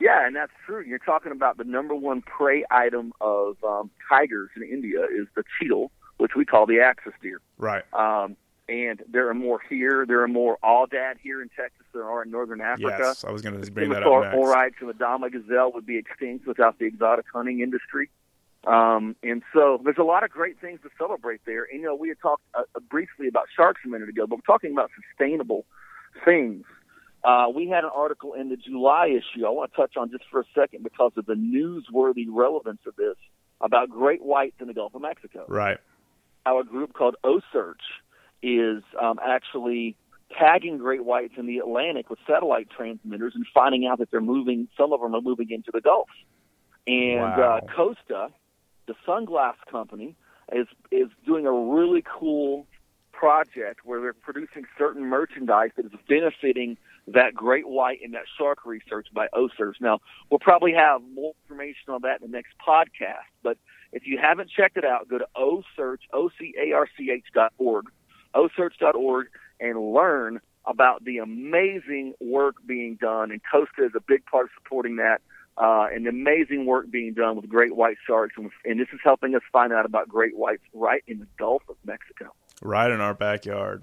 Yeah, 0.00 0.26
and 0.26 0.34
that's 0.34 0.52
true. 0.64 0.82
You're 0.84 0.98
talking 0.98 1.30
about 1.30 1.56
the 1.56 1.64
number 1.64 1.94
one 1.94 2.22
prey 2.22 2.64
item 2.70 3.12
of 3.20 3.62
um, 3.62 3.90
tigers 4.08 4.50
in 4.56 4.62
India 4.62 5.02
is 5.04 5.26
the 5.36 5.44
cheetal, 5.60 5.90
which 6.18 6.32
we 6.36 6.44
call 6.44 6.66
the 6.66 6.80
axis 6.80 7.14
deer. 7.22 7.40
Right. 7.56 7.82
Um, 7.92 8.36
and 8.68 9.02
there 9.10 9.28
are 9.30 9.34
more 9.34 9.60
here. 9.68 10.04
There 10.06 10.22
are 10.22 10.28
more 10.28 10.58
aoudad 10.62 11.14
here 11.22 11.40
in 11.40 11.48
Texas 11.48 11.86
than 11.92 12.02
there 12.02 12.10
are 12.10 12.22
in 12.22 12.30
northern 12.30 12.60
Africa. 12.60 12.96
Yes, 12.98 13.24
I 13.24 13.30
was 13.30 13.40
going 13.40 13.60
to 13.60 13.70
bring 13.72 13.90
that 13.90 14.02
up 14.02 14.22
next. 14.24 14.36
Orites 14.36 14.76
and 14.80 14.90
the 14.90 14.94
Dama 14.94 15.30
gazelle 15.30 15.72
would 15.72 15.86
be 15.86 15.96
extinct 15.96 16.46
without 16.46 16.78
the 16.78 16.84
exotic 16.84 17.24
hunting 17.32 17.60
industry. 17.60 18.10
Um, 18.66 19.16
and 19.22 19.42
so 19.54 19.80
there's 19.82 19.98
a 19.98 20.04
lot 20.04 20.24
of 20.24 20.30
great 20.30 20.60
things 20.60 20.80
to 20.82 20.90
celebrate 20.98 21.40
there. 21.46 21.66
And, 21.70 21.80
you 21.80 21.86
know, 21.86 21.94
we 21.94 22.08
had 22.08 22.18
talked 22.20 22.42
uh, 22.54 22.62
briefly 22.90 23.28
about 23.28 23.46
sharks 23.56 23.80
a 23.86 23.88
minute 23.88 24.10
ago, 24.10 24.26
but 24.26 24.36
we're 24.36 24.54
talking 24.54 24.72
about 24.72 24.90
sustainable 25.08 25.64
things. 26.24 26.64
Uh, 27.24 27.46
we 27.54 27.68
had 27.68 27.84
an 27.84 27.90
article 27.94 28.34
in 28.34 28.48
the 28.48 28.56
July 28.56 29.08
issue 29.08 29.46
I 29.46 29.50
want 29.50 29.72
to 29.72 29.76
touch 29.76 29.96
on 29.96 30.10
just 30.10 30.24
for 30.30 30.40
a 30.40 30.44
second 30.54 30.84
because 30.84 31.12
of 31.16 31.26
the 31.26 31.34
newsworthy 31.34 32.26
relevance 32.28 32.80
of 32.86 32.96
this 32.96 33.16
about 33.60 33.90
great 33.90 34.22
whites 34.22 34.56
in 34.60 34.66
the 34.66 34.74
Gulf 34.74 34.94
of 34.94 35.02
Mexico 35.02 35.44
Right. 35.48 35.78
How 36.48 36.60
a 36.60 36.64
group 36.64 36.94
called 36.94 37.14
OCEARCH 37.24 37.82
is 38.42 38.82
um, 38.98 39.20
actually 39.22 39.96
tagging 40.38 40.78
great 40.78 41.04
whites 41.04 41.34
in 41.36 41.46
the 41.46 41.58
Atlantic 41.58 42.08
with 42.08 42.18
satellite 42.26 42.68
transmitters 42.74 43.34
and 43.34 43.44
finding 43.52 43.86
out 43.86 43.98
that 43.98 44.10
they're 44.10 44.22
moving. 44.22 44.66
Some 44.74 44.94
of 44.94 45.02
them 45.02 45.14
are 45.14 45.20
moving 45.20 45.50
into 45.50 45.70
the 45.70 45.82
Gulf. 45.82 46.08
And 46.86 47.18
Wow. 47.18 47.58
uh, 47.58 47.60
Costa, 47.76 48.28
the 48.86 48.94
sunglass 49.06 49.56
company, 49.70 50.16
is 50.50 50.66
is 50.90 51.08
doing 51.26 51.44
a 51.44 51.52
really 51.52 52.02
cool 52.18 52.66
project 53.12 53.80
where 53.84 54.00
they're 54.00 54.14
producing 54.14 54.64
certain 54.78 55.04
merchandise 55.04 55.72
that 55.76 55.84
is 55.84 55.92
benefiting 56.08 56.78
that 57.08 57.34
great 57.34 57.68
white 57.68 57.98
and 58.02 58.14
that 58.14 58.24
shark 58.38 58.64
research 58.64 59.08
by 59.12 59.26
OCEARCH. 59.34 59.82
Now, 59.82 59.98
we'll 60.30 60.38
probably 60.38 60.72
have 60.72 61.02
more 61.14 61.34
information 61.44 61.88
on 61.92 62.00
that 62.04 62.22
in 62.22 62.30
the 62.30 62.34
next 62.34 62.54
podcast, 62.66 63.28
but 63.42 63.58
if 63.98 64.06
you 64.06 64.16
haven't 64.16 64.48
checked 64.48 64.76
it 64.76 64.84
out, 64.84 65.08
go 65.08 65.18
to 65.18 65.26
OCEARCH, 65.36 66.02
O-C-A-R-C-H 66.12 67.24
dot 67.34 67.52
org, 67.58 67.86
OCEARCH 68.32 68.78
dot 68.78 68.94
org, 68.94 69.26
and 69.58 69.92
learn 69.92 70.40
about 70.64 71.04
the 71.04 71.18
amazing 71.18 72.14
work 72.20 72.54
being 72.64 72.96
done, 73.00 73.32
and 73.32 73.40
Costa 73.50 73.84
is 73.84 73.92
a 73.96 74.00
big 74.06 74.24
part 74.26 74.44
of 74.44 74.50
supporting 74.62 74.96
that. 74.96 75.20
Uh, 75.56 75.88
and 75.92 76.06
amazing 76.06 76.64
work 76.66 76.88
being 76.88 77.12
done 77.12 77.34
with 77.34 77.48
great 77.48 77.74
white 77.74 77.96
sharks, 78.06 78.34
and, 78.36 78.48
and 78.64 78.78
this 78.78 78.86
is 78.92 79.00
helping 79.02 79.34
us 79.34 79.42
find 79.52 79.72
out 79.72 79.84
about 79.84 80.08
great 80.08 80.36
whites 80.36 80.62
right 80.72 81.02
in 81.08 81.18
the 81.18 81.26
Gulf 81.36 81.62
of 81.68 81.74
Mexico. 81.84 82.32
Right 82.62 82.92
in 82.92 83.00
our 83.00 83.14
backyard. 83.14 83.82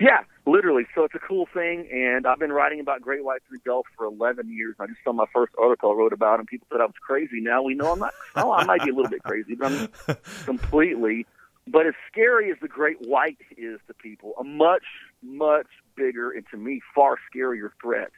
Yeah, 0.00 0.20
literally. 0.46 0.86
So 0.94 1.04
it's 1.04 1.14
a 1.14 1.18
cool 1.18 1.46
thing, 1.52 1.88
and 1.92 2.26
I've 2.26 2.38
been 2.38 2.52
writing 2.52 2.80
about 2.80 3.00
great 3.02 3.20
in 3.20 3.24
the 3.50 3.58
Gulf 3.64 3.86
for 3.96 4.06
11 4.06 4.48
years. 4.50 4.76
I 4.78 4.86
just 4.86 4.98
saw 5.02 5.12
my 5.12 5.26
first 5.34 5.52
article 5.60 5.90
I 5.90 5.94
wrote 5.94 6.12
about, 6.12 6.38
and 6.38 6.46
people 6.46 6.66
said 6.70 6.80
I 6.80 6.84
was 6.86 6.94
crazy. 7.04 7.40
Now 7.40 7.62
we 7.62 7.74
know 7.74 7.92
I'm 7.92 7.98
not. 7.98 8.14
Oh, 8.36 8.52
I 8.52 8.64
might 8.64 8.84
be 8.84 8.90
a 8.90 8.94
little 8.94 9.10
bit 9.10 9.24
crazy, 9.24 9.56
but 9.56 9.66
I'm 9.72 9.88
completely. 10.46 11.26
But 11.66 11.86
as 11.88 11.94
scary 12.10 12.52
as 12.52 12.56
the 12.62 12.68
great 12.68 12.98
white 13.08 13.38
is 13.56 13.80
to 13.88 13.94
people, 13.94 14.34
a 14.38 14.44
much, 14.44 14.84
much 15.24 15.66
bigger 15.96 16.30
and 16.30 16.44
to 16.52 16.56
me 16.56 16.80
far 16.94 17.16
scarier 17.34 17.70
threat 17.82 18.12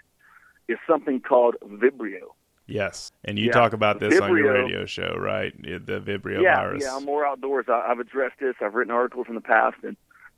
is 0.68 0.76
something 0.86 1.20
called 1.20 1.56
Vibrio. 1.64 2.34
Yes, 2.66 3.10
and 3.24 3.38
you 3.38 3.46
Yeah. 3.46 3.52
talk 3.52 3.72
about 3.72 3.98
this 3.98 4.20
on 4.20 4.36
your 4.36 4.52
radio 4.52 4.84
show, 4.84 5.16
right? 5.18 5.52
The 5.62 6.00
Vibrio 6.00 6.42
yeah, 6.42 6.56
virus. 6.56 6.82
yeah. 6.84 6.94
I'm 6.96 7.04
more 7.04 7.26
outdoors. 7.26 7.64
I, 7.68 7.86
I've 7.88 7.98
addressed 7.98 8.38
this. 8.40 8.54
I've 8.60 8.74
written 8.74 8.92
articles 8.92 9.26
in 9.28 9.34
the 9.34 9.40
past, 9.40 9.78
and 9.82 9.96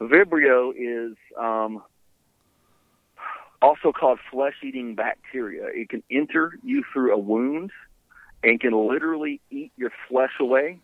Vibrio 0.08 0.72
is 0.76 1.16
um, 1.38 1.82
also 3.60 3.92
called 3.92 4.18
flesh-eating 4.30 4.94
bacteria. 4.94 5.66
It 5.72 5.88
can 5.88 6.02
enter 6.10 6.58
you 6.62 6.82
through 6.92 7.14
a 7.14 7.18
wound 7.18 7.70
and 8.42 8.60
can 8.60 8.72
literally 8.72 9.40
eat 9.50 9.72
your 9.76 9.90
flesh 10.08 10.32
away. 10.40 10.78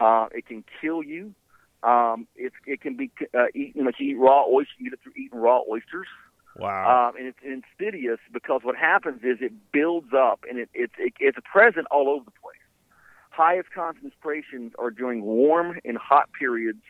Uh, 0.00 0.26
it 0.32 0.46
can 0.46 0.64
kill 0.80 1.02
you. 1.02 1.34
Um, 1.82 2.26
it, 2.34 2.52
it 2.66 2.80
can 2.80 2.96
be 2.96 3.10
uh, 3.34 3.46
eaten 3.54 3.84
like 3.84 3.96
you 3.98 4.12
eat 4.12 4.18
raw 4.18 4.44
oysters. 4.46 4.74
You 4.78 4.90
get 4.90 4.94
it 4.94 5.02
through 5.02 5.12
eating 5.16 5.38
raw 5.38 5.60
oysters. 5.70 6.08
wow. 6.56 7.10
Um, 7.10 7.16
and 7.16 7.26
it's 7.26 7.38
insidious 7.44 8.18
because 8.32 8.62
what 8.64 8.76
happens 8.76 9.22
is 9.22 9.38
it 9.40 9.52
builds 9.72 10.12
up 10.14 10.44
and 10.48 10.58
it, 10.58 10.70
it, 10.74 10.90
it, 10.98 11.12
it's 11.20 11.38
present 11.50 11.86
all 11.90 12.08
over 12.08 12.24
the 12.24 12.30
place. 12.30 12.56
Highest 13.30 13.70
concentrations 13.74 14.72
are 14.78 14.90
during 14.90 15.22
warm 15.22 15.78
and 15.84 15.98
hot 15.98 16.30
periods 16.38 16.82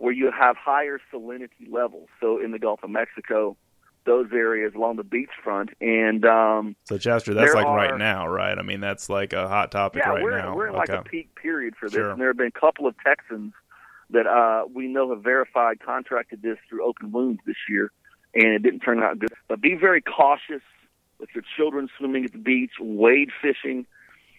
where 0.00 0.14
you 0.14 0.30
have 0.32 0.56
higher 0.56 0.98
salinity 1.12 1.70
levels. 1.70 2.08
So 2.20 2.42
in 2.42 2.52
the 2.52 2.58
Gulf 2.58 2.80
of 2.82 2.88
Mexico, 2.88 3.58
those 4.06 4.28
areas 4.32 4.72
along 4.74 4.96
the 4.96 5.04
beachfront, 5.04 5.68
and 5.82 6.24
um, 6.24 6.74
so 6.84 6.96
Chester, 6.96 7.34
that's 7.34 7.52
like 7.52 7.66
right 7.66 7.98
now, 7.98 8.26
right? 8.26 8.58
I 8.58 8.62
mean, 8.62 8.80
that's 8.80 9.10
like 9.10 9.34
a 9.34 9.46
hot 9.46 9.70
topic 9.70 10.02
yeah, 10.02 10.12
right 10.12 10.22
we're 10.22 10.38
now. 10.38 10.56
we're 10.56 10.68
in 10.68 10.74
like 10.74 10.88
a 10.88 11.02
peak 11.02 11.34
period 11.34 11.74
for 11.78 11.90
this, 11.90 11.96
Sure. 11.96 12.10
and 12.10 12.18
there 12.18 12.28
have 12.28 12.38
been 12.38 12.46
a 12.46 12.60
couple 12.60 12.86
of 12.86 12.94
Texans 13.06 13.52
that 14.08 14.26
uh, 14.26 14.64
we 14.74 14.88
know 14.88 15.10
have 15.14 15.22
verified 15.22 15.80
contracted 15.84 16.40
this 16.40 16.56
through 16.66 16.82
open 16.82 17.12
wounds 17.12 17.40
this 17.46 17.56
year, 17.68 17.92
and 18.34 18.46
it 18.54 18.62
didn't 18.62 18.80
turn 18.80 19.02
out 19.02 19.18
good. 19.18 19.34
But 19.48 19.60
be 19.60 19.74
very 19.74 20.00
cautious 20.00 20.62
with 21.18 21.28
your 21.34 21.44
children 21.58 21.90
swimming 21.98 22.24
at 22.24 22.32
the 22.32 22.38
beach, 22.38 22.72
wade 22.80 23.28
fishing. 23.42 23.84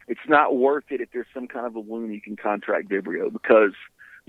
It's 0.07 0.27
not 0.27 0.55
worth 0.55 0.85
it 0.89 1.01
if 1.01 1.11
there's 1.13 1.27
some 1.35 1.47
kind 1.47 1.67
of 1.67 1.75
a 1.75 1.79
wound 1.79 2.11
you 2.11 2.19
can 2.19 2.35
contract 2.35 2.89
Vibrio 2.89 3.31
because 3.31 3.73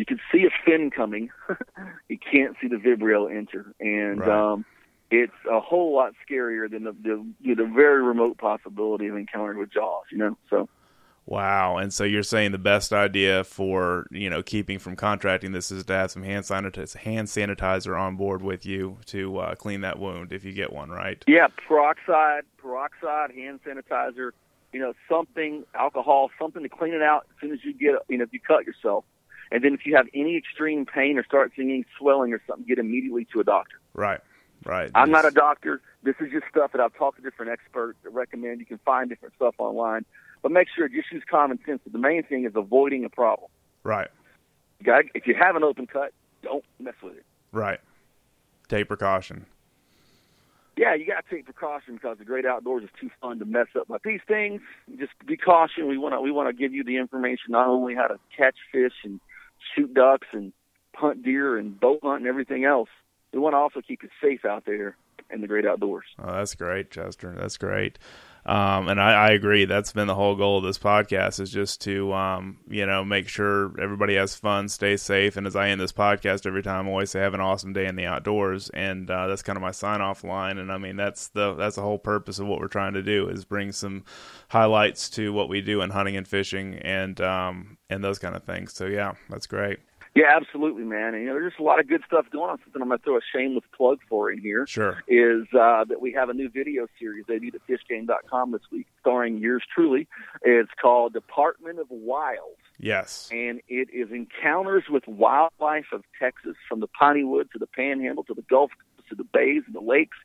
you 0.03 0.17
can 0.17 0.21
see 0.33 0.45
a 0.45 0.51
fin 0.65 0.91
coming, 0.91 1.31
you 2.09 2.19
can't 2.19 2.57
see 2.61 2.67
the 2.67 2.75
Vibrio 2.75 3.33
enter, 3.33 3.73
and 3.79 4.19
Right. 4.19 4.29
um, 4.29 4.65
it's 5.13 5.33
a 5.49 5.61
whole 5.61 5.95
lot 5.95 6.15
scarier 6.29 6.69
than 6.69 6.83
the 6.83 6.93
the, 6.93 7.25
you 7.41 7.55
know, 7.55 7.65
the 7.65 7.73
very 7.73 8.03
remote 8.03 8.37
possibility 8.37 9.07
of 9.07 9.17
encountering 9.17 9.61
with 9.61 9.73
Jaws. 9.73 10.07
You 10.11 10.19
know, 10.19 10.39
so. 10.51 10.69
Wow. 11.25 11.77
And 11.77 11.93
so 11.95 12.03
you're 12.03 12.25
saying 12.25 12.51
the 12.51 12.59
best 12.59 12.93
idea 12.93 13.45
for, 13.45 14.09
you 14.11 14.29
know, 14.29 14.43
keeping 14.43 14.81
from 14.81 14.97
contracting 14.97 15.53
this 15.53 15.71
is 15.71 15.85
to 15.85 15.93
have 15.93 16.11
some 16.11 16.25
hand 16.25 16.45
sanitizer, 16.47 16.97
hand 16.97 17.29
sanitizer 17.29 17.97
on 17.97 18.17
board 18.17 18.43
with 18.43 18.67
you 18.67 18.99
to 19.07 19.39
uh, 19.39 19.55
clean 19.55 19.83
that 19.83 20.01
wound 20.01 20.33
if 20.33 20.43
you 20.45 20.53
get 20.53 20.73
one, 20.73 20.91
right? 20.91 21.23
Yeah, 21.29 21.47
peroxide, 21.69 22.43
peroxide, 22.59 23.31
hand 23.31 23.61
sanitizer, 23.65 24.33
you 24.73 24.81
know, 24.81 24.95
something, 25.09 25.63
alcohol, 25.77 26.29
something 26.41 26.65
to 26.65 26.69
clean 26.69 26.93
it 26.93 27.03
out 27.03 27.25
as 27.31 27.41
soon 27.41 27.53
as 27.53 27.61
you 27.65 27.73
get, 27.73 28.03
you 28.09 28.19
know, 28.19 28.25
if 28.25 28.33
you 28.33 28.41
cut 28.41 28.67
yourself. 28.67 29.05
And 29.53 29.63
then 29.63 29.75
if 29.75 29.85
you 29.85 29.95
have 29.95 30.07
any 30.15 30.37
extreme 30.37 30.87
pain 30.87 31.19
or 31.19 31.25
start 31.25 31.53
seeing 31.55 31.71
any 31.71 31.85
swelling 31.99 32.33
or 32.33 32.41
something, 32.49 32.65
get 32.67 32.79
immediately 32.79 33.27
to 33.35 33.41
a 33.41 33.45
doctor. 33.45 33.77
Right. 33.93 34.21
Right. 34.65 34.91
I'm 34.95 35.11
not 35.11 35.27
a 35.27 35.31
doctor. 35.31 35.83
This 36.03 36.15
is 36.21 36.33
just 36.33 36.45
stuff 36.49 36.73
that 36.73 36.81
I've 36.81 36.95
talked 36.95 37.19
to 37.19 37.23
different 37.23 37.53
experts 37.53 37.99
that 38.03 38.11
recommend. 38.11 38.61
You 38.61 38.67
can 38.67 38.79
find 38.79 39.11
different 39.11 39.35
stuff 39.35 39.55
online, 39.59 40.07
but 40.41 40.53
make 40.53 40.69
sure 40.75 40.89
just 40.89 41.13
use 41.13 41.23
common 41.31 41.59
sense. 41.67 41.81
The 41.91 41.99
main 41.99 42.23
thing 42.23 42.47
is 42.47 42.53
avoiding 42.57 43.05
a 43.05 43.11
problem. 43.11 43.51
Right. 43.85 44.09
You 44.81 44.95
if 45.15 45.27
you 45.27 45.35
have 45.39 45.55
an 45.55 45.65
open 45.65 45.87
cut, 45.87 46.13
don't 46.43 46.65
mess 46.81 46.95
with 47.03 47.17
it. 47.17 47.27
Right. 47.53 47.81
Take 48.69 48.89
precaution. 48.89 49.45
yeah, 50.79 50.95
you 50.95 51.07
got 51.07 51.27
to 51.29 51.35
take 51.35 51.45
precaution 51.45 51.95
because 51.95 52.17
the 52.19 52.25
great 52.25 52.47
outdoors 52.47 52.85
is 52.85 52.91
too 52.99 53.11
fun 53.21 53.39
to 53.41 53.45
mess 53.45 53.67
up. 53.79 53.87
But 53.89 54.03
these 54.03 54.21
things, 54.27 54.63
just 54.99 55.13
be 55.27 55.37
caution. 55.37 55.89
We 55.89 55.99
want 55.99 56.15
to 56.15 56.21
we 56.21 56.31
want 56.31 56.49
to 56.49 56.59
give 56.59 56.73
you 56.73 56.85
the 56.85 56.97
information 56.97 57.51
not 57.51 57.67
only 57.67 57.95
how 57.95 58.07
to 58.07 58.19
catch 58.35 58.57
fish 58.73 58.95
and 59.05 59.21
shoot 59.75 59.93
ducks 59.95 60.29
and 60.33 60.53
hunt 60.95 61.23
deer 61.23 61.57
and 61.57 61.79
boat 61.79 62.01
hunt 62.03 62.21
and 62.21 62.27
everything 62.27 62.65
else. 62.65 62.89
We 63.33 63.39
want 63.39 63.55
to 63.55 63.59
also 63.59 63.81
keep 63.81 64.05
it 64.05 64.11
safe 64.23 64.45
out 64.45 64.65
there 64.67 64.97
in 65.31 65.41
the 65.41 65.47
great 65.47 65.67
outdoors. 65.67 66.05
Oh, 66.19 66.33
that's 66.33 66.55
great, 66.55 66.91
Chester. 66.91 67.35
That's 67.37 67.57
great. 67.57 67.99
Um, 68.45 68.89
and 68.89 69.01
I, 69.01 69.29
I 69.29 69.31
agree. 69.31 69.67
That's 69.67 69.93
been 69.93 70.09
the 70.09 70.17
whole 70.17 70.35
goal 70.35 70.59
of 70.59 70.65
this 70.65 70.79
podcast 70.79 71.39
is 71.39 71.51
just 71.51 71.81
to, 71.83 72.13
um, 72.13 72.59
you 72.69 72.85
know, 72.87 73.05
make 73.05 73.29
sure 73.29 73.73
everybody 73.81 74.17
has 74.17 74.35
fun, 74.35 74.69
stay 74.69 74.97
safe. 74.97 75.37
And 75.37 75.47
as 75.47 75.55
I 75.55 75.69
end 75.69 75.81
this 75.81 75.93
podcast 75.93 76.45
every 76.45 76.63
time, 76.63 76.89
I 76.89 76.91
always 76.91 77.11
say, 77.11 77.21
have 77.21 77.35
an 77.35 77.41
awesome 77.41 77.73
day 77.73 77.87
in 77.87 77.95
the 77.95 78.07
outdoors. 78.07 78.69
And, 78.71 79.09
uh, 79.09 79.29
that's 79.29 79.43
kind 79.43 79.57
of 79.57 79.63
my 79.63 79.71
sign 79.71 80.01
off 80.01 80.25
line. 80.25 80.59
And 80.59 80.73
I 80.73 80.79
mean, 80.79 80.97
that's 80.97 81.29
the, 81.29 81.55
that's 81.55 81.77
the 81.77 81.83
whole 81.83 81.99
purpose 81.99 82.41
of 82.41 82.49
what 82.49 82.59
we're 82.59 82.67
trying 82.67 82.95
to 82.95 83.03
do 83.03 83.29
is 83.29 83.45
bring 83.45 83.71
some 83.71 84.05
highlights 84.49 85.09
to 85.11 85.33
what 85.33 85.49
we 85.49 85.61
do 85.61 85.81
in 85.81 85.91
hunting 85.91 86.17
and 86.17 86.27
fishing 86.27 86.75
and, 86.81 87.21
um, 87.21 87.79
and 87.89 88.03
those 88.03 88.19
kind 88.19 88.35
of 88.35 88.43
things. 88.43 88.73
So 88.73 88.87
yeah, 88.87 89.13
that's 89.31 89.47
great. 89.47 89.79
Yeah, 90.15 90.25
absolutely, 90.37 90.85
man. 90.85 91.15
And 91.15 91.23
you 91.23 91.29
know, 91.29 91.35
there's 91.35 91.53
just 91.53 91.61
a 91.61 91.63
lot 91.65 91.81
of 91.81 91.89
good 91.89 92.03
stuff 92.07 92.27
going 92.31 92.51
on. 92.51 92.59
Something 92.59 92.83
I'm 92.83 92.89
going 92.89 92.99
to 92.99 93.05
throw 93.05 93.17
a 93.17 93.21
shameless 93.35 93.65
plug 93.75 93.99
for 94.11 94.31
in 94.31 94.39
here. 94.41 94.67
Sure. 94.67 95.03
is 95.09 95.47
uh, 95.59 95.85
that 95.85 96.01
we 96.03 96.13
have 96.13 96.29
a 96.29 96.35
new 96.35 96.51
video 96.51 96.87
series 96.99 97.25
they 97.27 97.39
debuted 97.39 97.55
at 97.55 97.63
fishgame.com 97.67 98.53
this 98.53 98.61
week, 98.71 98.87
starring 99.01 99.39
yours 99.39 99.63
truly. 99.75 100.07
It's 100.43 100.71
called 100.81 101.15
Department 101.15 101.79
of 101.79 101.87
Wild, 101.89 102.57
Yes. 102.79 103.29
and 103.33 103.61
it 103.69 103.89
is 103.91 104.11
encounters 104.11 104.85
with 104.91 105.07
wildlife 105.09 105.87
of 105.93 106.03
Texas, 106.21 106.57
from 106.69 106.81
the 106.81 106.89
piney 106.89 107.25
wood 107.25 107.49
to 107.55 107.59
the 107.59 107.67
panhandle 107.67 108.25
to 108.25 108.35
the 108.35 108.43
Gulf 108.43 108.71
to 109.09 109.15
the 109.15 109.25
bays 109.25 109.63
and 109.67 109.75
the 109.75 109.81
lakes, 109.81 110.19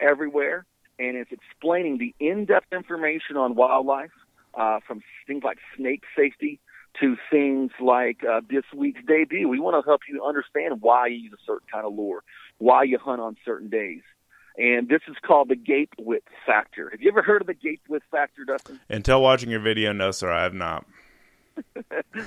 everywhere. 0.00 0.64
And 0.98 1.16
it's 1.16 1.30
explaining 1.30 1.98
the 1.98 2.12
in-depth 2.18 2.72
information 2.72 3.36
on 3.36 3.54
wildlife, 3.54 4.10
uh, 4.54 4.80
from 4.84 5.00
things 5.28 5.44
like 5.44 5.58
snake 5.76 6.02
safety 6.16 6.58
to 7.00 7.16
things 7.30 7.70
like 7.80 8.18
uh, 8.24 8.40
this 8.48 8.64
week's 8.74 9.00
debut. 9.06 9.48
We 9.48 9.60
want 9.60 9.82
to 9.82 9.88
help 9.88 10.02
you 10.08 10.24
understand 10.24 10.80
why 10.80 11.06
you 11.08 11.16
use 11.16 11.32
a 11.32 11.42
certain 11.46 11.66
kind 11.72 11.86
of 11.86 11.94
lure, 11.94 12.22
why 12.58 12.82
you 12.84 12.98
hunt 12.98 13.20
on 13.20 13.36
certain 13.44 13.68
days. 13.68 14.02
And 14.56 14.88
this 14.88 15.02
is 15.08 15.14
called 15.24 15.48
the 15.48 15.56
gape 15.56 15.92
width 15.98 16.26
factor. 16.44 16.90
Have 16.90 17.00
you 17.00 17.08
ever 17.10 17.22
heard 17.22 17.40
of 17.40 17.46
the 17.46 17.54
gape 17.54 17.82
width 17.88 18.04
factor, 18.10 18.44
Dustin? 18.44 18.80
Until 18.88 19.22
watching 19.22 19.50
your 19.50 19.60
video, 19.60 19.92
no, 19.92 20.10
sir, 20.10 20.32
I 20.32 20.42
have 20.42 20.54
not. 20.54 20.84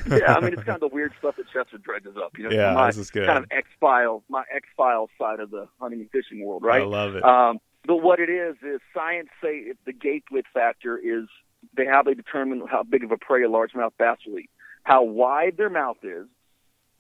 yeah, 0.10 0.36
I 0.36 0.40
mean 0.42 0.54
it's 0.54 0.64
kind 0.64 0.76
of 0.76 0.82
the 0.82 0.90
weird 0.94 1.14
stuff 1.20 1.36
that 1.38 1.46
Chester 1.52 1.78
dredges 1.78 2.16
up. 2.18 2.38
You 2.38 2.46
know, 2.46 2.52
Yeah, 2.52 2.74
my 2.74 2.88
this 2.88 2.98
is 2.98 3.12
good. 3.12 3.28
kind 3.28 3.40
of 3.40 3.46
X 3.52 3.68
files, 3.80 4.24
my 4.30 4.44
X 4.54 4.68
files 4.76 5.10
side 5.18 5.40
of 5.40 5.52
the 5.52 5.68
hunting 5.80 6.02
and 6.02 6.10
fishing 6.12 6.46
world, 6.46 6.64
right? 6.64 6.82
I 6.82 6.86
love 6.86 7.16
it. 7.16 7.24
Um, 7.24 7.60
but 7.86 7.98
what 7.98 8.20
it 8.20 8.30
is 8.30 8.56
is 8.62 8.80
science 8.94 9.30
say 9.42 9.74
the 9.86 9.94
gape 9.94 10.26
width 10.32 10.48
factor 10.54 10.98
is 10.98 11.28
they 11.76 11.86
how 11.86 12.04
they 12.04 12.14
determine 12.14 12.64
how 12.70 12.84
big 12.84 13.04
of 13.04 13.12
a 13.12 13.18
prey 13.18 13.44
a 13.44 13.48
largemouth 13.48 13.92
bass 13.98 14.18
will 14.28 14.40
eat. 14.40 14.50
How 14.84 15.04
wide 15.04 15.58
their 15.58 15.70
mouth 15.70 15.98
is, 16.04 16.28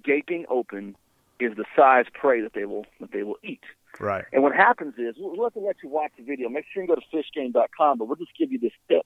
gaping 0.03 0.45
open, 0.49 0.95
is 1.39 1.55
the 1.55 1.65
size 1.75 2.05
prey 2.13 2.41
that 2.41 2.53
they 2.53 2.65
will 2.65 2.85
that 2.99 3.11
they 3.11 3.23
will 3.23 3.37
eat. 3.43 3.63
right. 3.99 4.25
And 4.31 4.43
what 4.43 4.55
happens 4.55 4.93
is 4.97 5.15
we'll, 5.17 5.43
have 5.43 5.53
to 5.53 5.59
let 5.59 5.77
you 5.83 5.89
watch 5.89 6.11
the 6.17 6.23
video. 6.23 6.49
Make 6.49 6.65
sure 6.71 6.83
you 6.83 6.87
go 6.87 6.95
to 6.95 7.01
fishgame.com, 7.13 7.97
but 7.97 8.07
we'll 8.07 8.17
just 8.17 8.37
give 8.37 8.51
you 8.51 8.59
this 8.59 8.71
tip. 8.87 9.03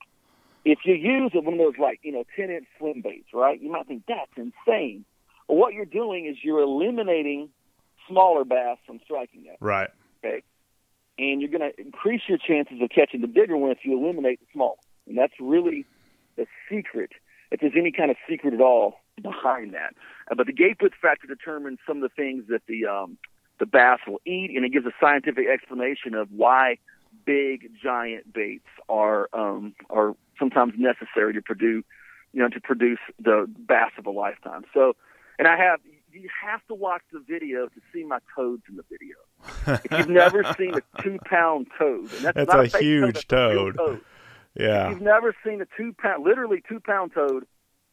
If 0.65 0.79
you 0.83 0.95
use 0.95 1.31
one 1.33 1.53
of 1.53 1.59
those 1.59 1.77
like 1.79 1.99
you 2.03 2.11
know 2.11 2.23
ten 2.35 2.49
inch 2.49 2.65
swim 2.77 3.01
baits, 3.01 3.29
right? 3.33 3.61
You 3.61 3.71
might 3.71 3.87
think 3.87 4.03
that's 4.07 4.31
insane. 4.35 5.05
But 5.47 5.55
what 5.55 5.73
you're 5.73 5.85
doing 5.85 6.25
is 6.25 6.37
you're 6.43 6.61
eliminating 6.61 7.49
smaller 8.09 8.43
bass 8.43 8.77
from 8.85 8.99
striking 9.03 9.43
that 9.43 9.57
Right. 9.59 9.89
okay? 10.23 10.43
And 11.17 11.39
you're 11.39 11.49
going 11.51 11.71
to 11.71 11.79
increase 11.79 12.21
your 12.27 12.37
chances 12.37 12.81
of 12.81 12.89
catching 12.89 13.21
the 13.21 13.27
bigger 13.27 13.55
one 13.55 13.71
if 13.71 13.79
you 13.83 13.97
eliminate 14.03 14.39
the 14.39 14.47
small. 14.53 14.79
And 15.07 15.17
that's 15.17 15.33
really 15.39 15.85
the 16.35 16.45
secret, 16.69 17.11
if 17.55 17.61
there's 17.61 17.73
any 17.77 17.91
kind 17.91 18.11
of 18.11 18.17
secret 18.29 18.53
at 18.53 18.61
all 18.61 18.99
behind 19.21 19.73
that. 19.73 19.95
Uh, 20.29 20.35
but 20.35 20.45
the 20.45 20.53
width 20.81 20.95
factor 21.01 21.25
determines 21.25 21.79
some 21.87 21.97
of 21.97 22.03
the 22.03 22.13
things 22.15 22.43
that 22.49 22.61
the 22.67 22.85
um, 22.85 23.17
the 23.59 23.65
bass 23.65 23.99
will 24.05 24.19
eat, 24.25 24.51
and 24.55 24.65
it 24.65 24.73
gives 24.73 24.85
a 24.85 24.91
scientific 24.99 25.45
explanation 25.47 26.13
of 26.13 26.27
why 26.31 26.77
big 27.25 27.71
giant 27.81 28.31
baits 28.33 28.67
are 28.89 29.29
um, 29.33 29.73
are 29.89 30.15
sometimes 30.37 30.73
necessary 30.77 31.33
to 31.33 31.41
produce, 31.41 31.85
you 32.33 32.41
know, 32.41 32.49
to 32.49 32.59
produce 32.59 32.99
the 33.23 33.47
bass 33.57 33.91
of 33.97 34.05
a 34.05 34.11
lifetime. 34.11 34.63
So, 34.73 34.93
and 35.39 35.47
I 35.47 35.57
have 35.57 35.79
you 36.11 36.29
have 36.43 36.65
to 36.67 36.73
watch 36.73 37.03
the 37.13 37.19
video 37.19 37.67
to 37.67 37.81
see 37.93 38.03
my 38.03 38.19
toads 38.35 38.63
in 38.69 38.75
the 38.75 38.83
video. 38.89 39.81
if 39.85 39.91
you've 39.91 40.09
never 40.09 40.43
seen 40.57 40.73
a 40.73 40.81
two 41.01 41.19
pound 41.25 41.67
toad, 41.77 42.11
and 42.13 42.25
that's, 42.25 42.51
that's 42.51 42.73
a, 42.73 42.77
a 42.77 42.81
huge 42.81 43.27
toad, 43.27 43.77
toad. 43.77 44.01
Yeah. 44.55 44.85
If 44.85 44.91
you've 44.91 45.01
never 45.01 45.35
seen 45.45 45.61
a 45.61 45.65
two 45.77 45.93
pound, 45.97 46.23
literally 46.23 46.63
two 46.67 46.79
pound 46.79 47.13
toad, 47.13 47.45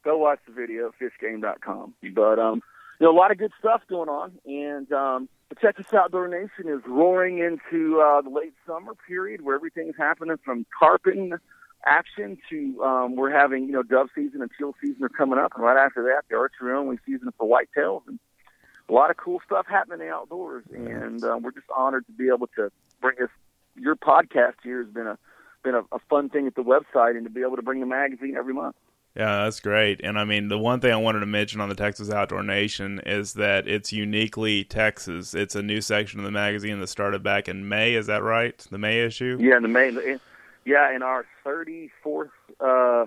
go 0.05 0.19
watch 0.19 0.39
the 0.47 0.53
video 0.53 0.89
at 0.89 0.95
fishgame.com. 0.99 1.95
But 2.15 2.39
um, 2.39 2.63
you 3.01 3.07
know, 3.07 3.13
a 3.13 3.19
lot 3.19 3.31
of 3.31 3.39
good 3.39 3.53
stuff 3.59 3.83
going 3.89 4.09
on, 4.09 4.33
and 4.47 4.91
um, 4.93 5.29
the 5.49 5.57
Texas 5.57 5.93
Outdoor 5.93 6.29
Nation 6.29 6.69
is 6.69 6.81
roaring 6.87 7.39
into 7.39 8.01
uh, 8.01 8.23
the 8.23 8.31
late 8.31 8.55
summer 8.67 8.95
period 9.07 9.43
where 9.43 9.57
everything's 9.57 9.97
happening 9.99 10.37
from 10.45 10.67
carping 10.79 11.33
action 11.85 12.39
to 12.49 12.81
um, 12.85 13.17
we're 13.17 13.33
having 13.33 13.65
you 13.65 13.73
know 13.73 13.83
dove 13.83 14.09
season 14.15 14.41
and 14.41 14.51
teal 14.57 14.75
season 14.81 15.03
are 15.03 15.09
coming 15.09 15.39
up, 15.39 15.53
and 15.57 15.65
right 15.65 15.77
after 15.77 16.05
that, 16.05 16.23
the 16.31 16.37
archery 16.37 16.73
only 16.73 16.99
season 17.05 17.33
for 17.37 17.49
whitetails, 17.49 18.03
and 18.07 18.21
a 18.89 18.93
lot 18.93 19.11
of 19.11 19.17
cool 19.17 19.41
stuff 19.45 19.67
happening 19.69 20.01
in 20.01 20.07
the 20.07 20.13
outdoors. 20.13 20.65
And 20.73 21.25
uh, 21.25 21.39
we're 21.43 21.53
just 21.53 21.67
honored 21.75 22.07
to 22.07 22.13
be 22.13 22.29
able 22.29 22.49
to 22.57 22.71
bring 23.01 23.17
us 23.23 23.31
your 23.75 23.97
podcast 23.97 24.55
here 24.63 24.83
has 24.83 24.93
been 24.93 25.07
a 25.07 25.19
been 25.63 25.75
a, 25.75 25.83
a 25.93 25.99
fun 26.11 26.29
thing 26.29 26.47
at 26.47 26.55
the 26.55 26.63
website, 26.63 27.17
and 27.17 27.25
to 27.25 27.31
be 27.31 27.43
able 27.43 27.57
to 27.57 27.63
bring 27.63 27.81
the 27.81 27.87
magazine 27.87 28.37
every 28.37 28.55
month. 28.55 28.77
Yeah, 29.15 29.45
that's 29.45 29.61
great. 29.61 30.01
And 30.03 30.19
I 30.19 30.25
mean, 30.25 30.49
the 30.49 30.59
one 30.59 30.81
thing 30.81 30.91
I 30.91 30.97
wanted 30.97 31.21
to 31.21 31.27
mention 31.27 31.61
on 31.61 31.69
the 31.69 31.75
Texas 31.75 32.11
Outdoor 32.11 32.43
Nation 32.43 33.01
is 33.05 33.35
that 33.35 33.69
it's 33.69 33.93
uniquely 33.93 34.65
Texas. 34.65 35.35
It's 35.35 35.55
a 35.55 35.63
new 35.63 35.83
section 35.83 36.19
of 36.19 36.25
the 36.25 36.31
magazine 36.31 36.81
that 36.81 36.87
started 36.87 37.23
back 37.23 37.47
in 37.47 37.69
May. 37.69 37.95
Is 37.95 38.07
that 38.07 38.23
right? 38.23 38.57
The 38.71 38.79
May 38.79 39.01
issue? 39.01 39.37
Yeah, 39.39 39.59
the 39.61 39.69
May. 39.69 40.19
Yeah, 40.65 40.95
in 40.95 41.03
our 41.03 41.27
34th, 41.45 42.31
uh, 42.61 43.07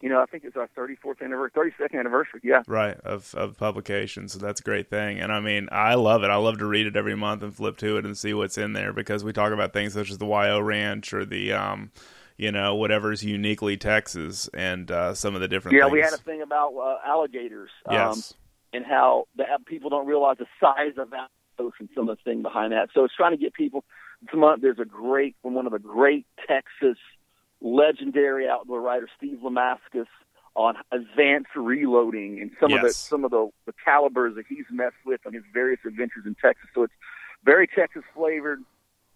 you 0.00 0.08
know, 0.08 0.20
I 0.20 0.26
think 0.26 0.44
it's 0.44 0.56
our 0.56 0.68
34th 0.76 1.22
anniversary, 1.22 1.72
32nd 1.80 1.98
anniversary. 1.98 2.40
Yeah. 2.42 2.62
Right 2.66 2.98
of 3.00 3.34
of 3.34 3.56
publication. 3.56 4.28
So 4.28 4.38
that's 4.38 4.60
a 4.60 4.62
great 4.62 4.88
thing. 4.88 5.20
And 5.20 5.32
I 5.32 5.40
mean, 5.40 5.68
I 5.72 5.94
love 5.94 6.22
it. 6.22 6.30
I 6.30 6.36
love 6.36 6.58
to 6.58 6.66
read 6.66 6.86
it 6.86 6.96
every 6.96 7.16
month 7.16 7.42
and 7.42 7.54
flip 7.54 7.76
to 7.78 7.96
it 7.96 8.04
and 8.04 8.16
see 8.16 8.34
what's 8.34 8.58
in 8.58 8.72
there 8.72 8.92
because 8.92 9.24
we 9.24 9.32
talk 9.32 9.52
about 9.52 9.72
things 9.72 9.94
such 9.94 10.10
as 10.10 10.18
the 10.18 10.26
YO 10.26 10.60
Ranch 10.60 11.12
or 11.12 11.24
the 11.24 11.52
um 11.52 11.90
you 12.38 12.52
know, 12.52 12.74
whatever's 12.74 13.24
uniquely 13.24 13.78
Texas 13.78 14.48
and 14.52 14.90
uh, 14.90 15.14
some 15.14 15.34
of 15.34 15.40
the 15.40 15.48
different 15.48 15.76
yeah, 15.76 15.84
things. 15.84 15.92
we 15.92 16.00
had 16.00 16.12
a 16.12 16.18
thing 16.18 16.42
about 16.42 16.74
uh, 16.76 16.98
alligators. 17.02 17.70
Yes. 17.90 18.14
Um, 18.14 18.36
and 18.74 18.84
how 18.84 19.26
the, 19.36 19.44
people 19.64 19.88
don't 19.88 20.06
realize 20.06 20.36
the 20.38 20.46
size 20.60 20.98
of 20.98 21.10
that 21.10 21.28
and 21.58 21.88
some 21.94 22.08
of 22.08 22.18
the 22.18 22.30
thing 22.30 22.42
behind 22.42 22.72
that. 22.72 22.90
So 22.92 23.04
it's 23.04 23.14
trying 23.14 23.30
to 23.32 23.38
get 23.38 23.54
people. 23.54 23.84
This 24.20 24.34
month, 24.34 24.60
there's 24.60 24.78
a 24.78 24.84
great, 24.84 25.36
one 25.42 25.64
of 25.66 25.72
the 25.72 25.78
great 25.78 26.26
Texas 26.46 26.98
legendary 27.66 28.48
outdoor 28.48 28.80
writer, 28.80 29.08
Steve 29.16 29.38
LaMascus, 29.42 30.06
on 30.54 30.76
advanced 30.90 31.54
reloading 31.54 32.40
and 32.40 32.50
some 32.58 32.70
yes. 32.70 32.78
of 32.78 32.86
the 32.88 32.92
some 32.94 33.24
of 33.24 33.30
the, 33.30 33.48
the 33.66 33.72
calibers 33.84 34.36
that 34.36 34.46
he's 34.48 34.64
messed 34.70 34.94
with 35.04 35.20
on 35.26 35.34
his 35.34 35.42
various 35.52 35.80
adventures 35.86 36.24
in 36.24 36.34
Texas. 36.34 36.68
So 36.74 36.84
it's 36.84 36.94
very 37.44 37.66
Texas 37.66 38.02
flavored 38.14 38.60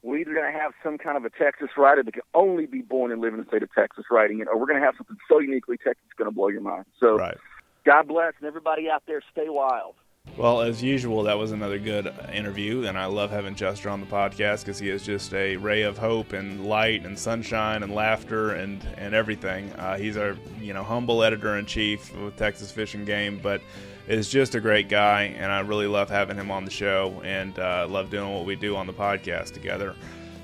we're 0.02 0.18
either 0.18 0.32
going 0.32 0.50
to 0.50 0.58
have 0.58 0.72
some 0.82 0.98
kind 0.98 1.16
of 1.16 1.24
a 1.24 1.30
Texas 1.30 1.68
writer 1.76 2.02
that 2.02 2.12
can 2.12 2.22
only 2.34 2.66
be 2.66 2.80
born 2.80 3.12
and 3.12 3.20
live 3.20 3.34
in 3.34 3.40
the 3.40 3.46
state 3.46 3.62
of 3.62 3.72
Texas 3.72 4.04
writing 4.10 4.40
it, 4.40 4.48
or 4.48 4.58
we're 4.58 4.66
going 4.66 4.80
to 4.80 4.84
have 4.84 4.94
something 4.96 5.16
so 5.28 5.38
uniquely 5.38 5.76
Texas 5.76 6.02
it's 6.06 6.14
going 6.16 6.30
to 6.30 6.34
blow 6.34 6.48
your 6.48 6.62
mind. 6.62 6.86
So, 6.98 7.16
right. 7.16 7.36
God 7.84 8.08
bless, 8.08 8.34
and 8.38 8.46
everybody 8.46 8.88
out 8.90 9.02
there, 9.06 9.22
stay 9.32 9.48
wild. 9.48 9.94
Well, 10.40 10.62
as 10.62 10.82
usual, 10.82 11.24
that 11.24 11.36
was 11.36 11.52
another 11.52 11.78
good 11.78 12.10
interview, 12.32 12.84
and 12.86 12.96
I 12.96 13.04
love 13.04 13.30
having 13.30 13.54
Chester 13.54 13.90
on 13.90 14.00
the 14.00 14.06
podcast 14.06 14.60
because 14.60 14.78
he 14.78 14.88
is 14.88 15.04
just 15.04 15.34
a 15.34 15.56
ray 15.56 15.82
of 15.82 15.98
hope 15.98 16.32
and 16.32 16.64
light 16.64 17.04
and 17.04 17.18
sunshine 17.18 17.82
and 17.82 17.94
laughter 17.94 18.52
and 18.52 18.82
and 18.96 19.14
everything. 19.14 19.70
Uh, 19.74 19.98
he's 19.98 20.16
our 20.16 20.38
you 20.58 20.72
know 20.72 20.82
humble 20.82 21.22
editor 21.22 21.58
in 21.58 21.66
chief 21.66 22.16
with 22.16 22.36
Texas 22.36 22.70
Fish 22.70 22.94
and 22.94 23.06
Game, 23.06 23.38
but 23.42 23.60
is 24.08 24.30
just 24.30 24.54
a 24.54 24.60
great 24.60 24.88
guy, 24.88 25.24
and 25.24 25.52
I 25.52 25.60
really 25.60 25.86
love 25.86 26.08
having 26.08 26.38
him 26.38 26.50
on 26.50 26.64
the 26.64 26.70
show 26.70 27.20
and 27.22 27.58
uh, 27.58 27.86
love 27.86 28.08
doing 28.08 28.32
what 28.32 28.46
we 28.46 28.56
do 28.56 28.76
on 28.76 28.86
the 28.86 28.94
podcast 28.94 29.52
together. 29.52 29.94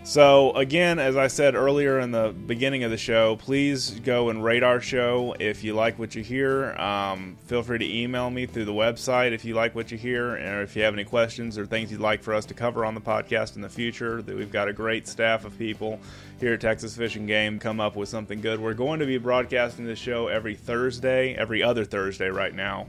So, 0.06 0.52
again, 0.52 1.00
as 1.00 1.16
I 1.16 1.26
said 1.26 1.56
earlier 1.56 1.98
in 1.98 2.12
the 2.12 2.32
beginning 2.46 2.84
of 2.84 2.92
the 2.92 2.96
show, 2.96 3.34
please 3.34 3.90
go 3.90 4.28
and 4.28 4.42
rate 4.42 4.62
our 4.62 4.80
show. 4.80 5.34
If 5.40 5.64
you 5.64 5.74
like 5.74 5.98
what 5.98 6.14
you 6.14 6.22
hear, 6.22 6.74
um, 6.76 7.36
feel 7.46 7.64
free 7.64 7.78
to 7.78 7.84
email 7.84 8.30
me 8.30 8.46
through 8.46 8.66
the 8.66 8.72
website 8.72 9.32
if 9.32 9.44
you 9.44 9.54
like 9.54 9.74
what 9.74 9.90
you 9.90 9.98
hear, 9.98 10.36
or 10.36 10.62
if 10.62 10.76
you 10.76 10.84
have 10.84 10.94
any 10.94 11.02
questions 11.02 11.58
or 11.58 11.66
things 11.66 11.90
you'd 11.90 12.00
like 12.00 12.22
for 12.22 12.34
us 12.34 12.46
to 12.46 12.54
cover 12.54 12.84
on 12.84 12.94
the 12.94 13.00
podcast 13.00 13.56
in 13.56 13.62
the 13.62 13.68
future. 13.68 14.22
That 14.22 14.36
we've 14.36 14.52
got 14.52 14.68
a 14.68 14.72
great 14.72 15.08
staff 15.08 15.44
of 15.44 15.58
people 15.58 15.98
here 16.38 16.54
at 16.54 16.60
Texas 16.60 16.96
Fish 16.96 17.16
and 17.16 17.26
Game 17.26 17.58
come 17.58 17.80
up 17.80 17.96
with 17.96 18.08
something 18.08 18.40
good. 18.40 18.60
We're 18.60 18.74
going 18.74 19.00
to 19.00 19.06
be 19.06 19.18
broadcasting 19.18 19.86
this 19.86 19.98
show 19.98 20.28
every 20.28 20.54
Thursday, 20.54 21.34
every 21.34 21.64
other 21.64 21.84
Thursday 21.84 22.28
right 22.28 22.54
now 22.54 22.86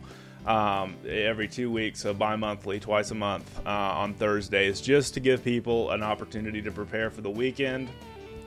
um, 0.47 0.95
every 1.07 1.47
two 1.47 1.69
weeks, 1.69 1.99
so 2.01 2.13
bi 2.13 2.35
monthly, 2.35 2.79
twice 2.79 3.11
a 3.11 3.15
month 3.15 3.59
uh, 3.65 3.69
on 3.69 4.13
Thursdays, 4.13 4.79
just 4.79 5.13
to 5.15 5.19
give 5.19 5.43
people 5.43 5.91
an 5.91 6.01
opportunity 6.01 6.61
to 6.61 6.71
prepare 6.71 7.09
for 7.09 7.21
the 7.21 7.29
weekend 7.29 7.89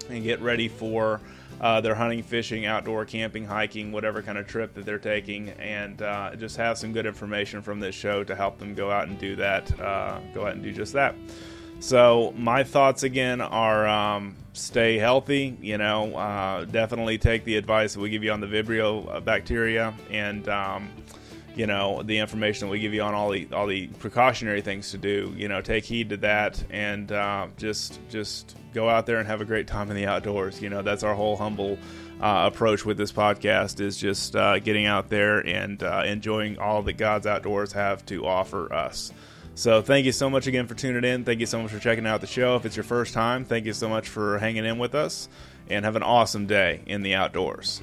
and 0.09 0.25
get 0.25 0.41
ready 0.41 0.67
for 0.67 1.21
uh, 1.61 1.81
their 1.81 1.95
hunting, 1.95 2.23
fishing, 2.23 2.65
outdoor 2.65 3.05
camping, 3.05 3.45
hiking, 3.45 3.93
whatever 3.93 4.23
kind 4.23 4.39
of 4.39 4.47
trip 4.47 4.73
that 4.75 4.87
they're 4.87 4.99
taking, 4.99 5.51
and 5.51 6.01
uh, 6.01 6.35
just 6.37 6.57
have 6.57 6.79
some 6.79 6.93
good 6.93 7.05
information 7.05 7.61
from 7.61 7.79
this 7.81 7.95
show 7.95 8.25
to 8.25 8.35
help 8.35 8.59
them 8.59 8.75
go 8.75 8.91
out 8.91 9.09
and 9.09 9.19
do 9.19 9.37
that, 9.37 9.79
uh, 9.79 10.19
go 10.33 10.47
out 10.47 10.55
and 10.55 10.63
do 10.63 10.73
just 10.73 10.95
that. 10.95 11.15
So 11.81 12.33
my 12.37 12.65
thoughts 12.65 13.03
again 13.03 13.43
are 13.43 13.87
um, 13.87 14.37
stay 14.55 14.99
healthy. 14.99 15.57
You 15.61 15.77
know, 15.77 16.15
uh, 16.15 16.65
definitely 16.65 17.19
take 17.19 17.45
the 17.45 17.57
advice 17.57 17.95
that 17.95 18.01
we 18.01 18.09
give 18.09 18.25
you 18.25 18.33
on 18.33 18.41
the 18.41 18.47
Vibrio 18.47 19.23
bacteria 19.23 19.93
and. 20.11 20.49
Um, 20.49 20.89
you 21.57 21.67
know 21.67 22.03
the 22.03 22.19
information 22.19 22.69
that 22.69 22.73
we 22.73 22.81
give 22.81 22.95
you 22.95 23.03
on 23.03 23.15
all 23.15 23.31
the 23.31 23.49
all 23.53 23.67
the 23.67 23.87
precautionary 23.87 24.61
things 24.61 24.91
to 24.93 24.99
do. 24.99 25.33
You 25.37 25.49
know, 25.49 25.61
take 25.61 25.85
heed 25.85 26.11
to 26.11 26.17
that 26.19 26.63
and 26.71 27.11
uh, 27.11 27.49
just 27.57 28.01
just 28.09 28.57
go 28.73 28.89
out 28.89 29.07
there 29.07 29.19
and 29.19 29.27
have 29.27 29.41
a 29.41 29.45
great 29.45 29.67
time 29.67 29.91
in 29.91 29.97
the 29.97 30.07
outdoors. 30.07 30.61
You 30.63 30.71
know, 30.71 30.83
that's 30.83 31.03
our 31.03 31.15
whole 31.15 31.37
humble 31.37 31.79
uh, 32.21 32.51
approach 32.53 32.85
with 32.85 32.97
this 32.97 33.13
podcast 33.13 33.81
is 33.81 33.97
just 33.97 34.37
uh, 34.37 34.59
getting 34.59 34.87
out 34.87 35.09
there 35.09 35.39
and 35.47 35.83
uh, 35.83 36.03
enjoying 36.05 36.59
all 36.59 36.83
that 36.83 36.95
God's 36.95 37.27
outdoors 37.27 37.73
have 37.73 38.05
to 38.07 38.27
offer 38.27 38.73
us. 38.73 39.13
So 39.55 39.83
thank 39.83 40.07
you 40.07 40.13
so 40.13 40.31
much 40.31 40.47
again 40.47 40.67
for 40.67 40.75
tuning 40.75 41.05
in. 41.05 41.25
Thank 41.25 41.41
you 41.41 41.47
so 41.47 41.61
much 41.61 41.71
for 41.71 41.79
checking 41.79 42.07
out 42.07 42.21
the 42.21 42.27
show. 42.27 42.57
If 42.57 42.65
it's 42.65 42.77
your 42.77 42.85
first 42.85 43.13
time, 43.15 43.45
thank 43.45 43.67
you 43.67 43.73
so 43.73 43.89
much 43.89 44.09
for 44.09 44.39
hanging 44.39 44.65
in 44.65 44.79
with 44.79 44.95
us, 44.95 45.29
and 45.69 45.85
have 45.85 45.97
an 45.97 46.03
awesome 46.03 46.47
day 46.47 46.81
in 46.87 47.03
the 47.03 47.15
outdoors. 47.15 47.81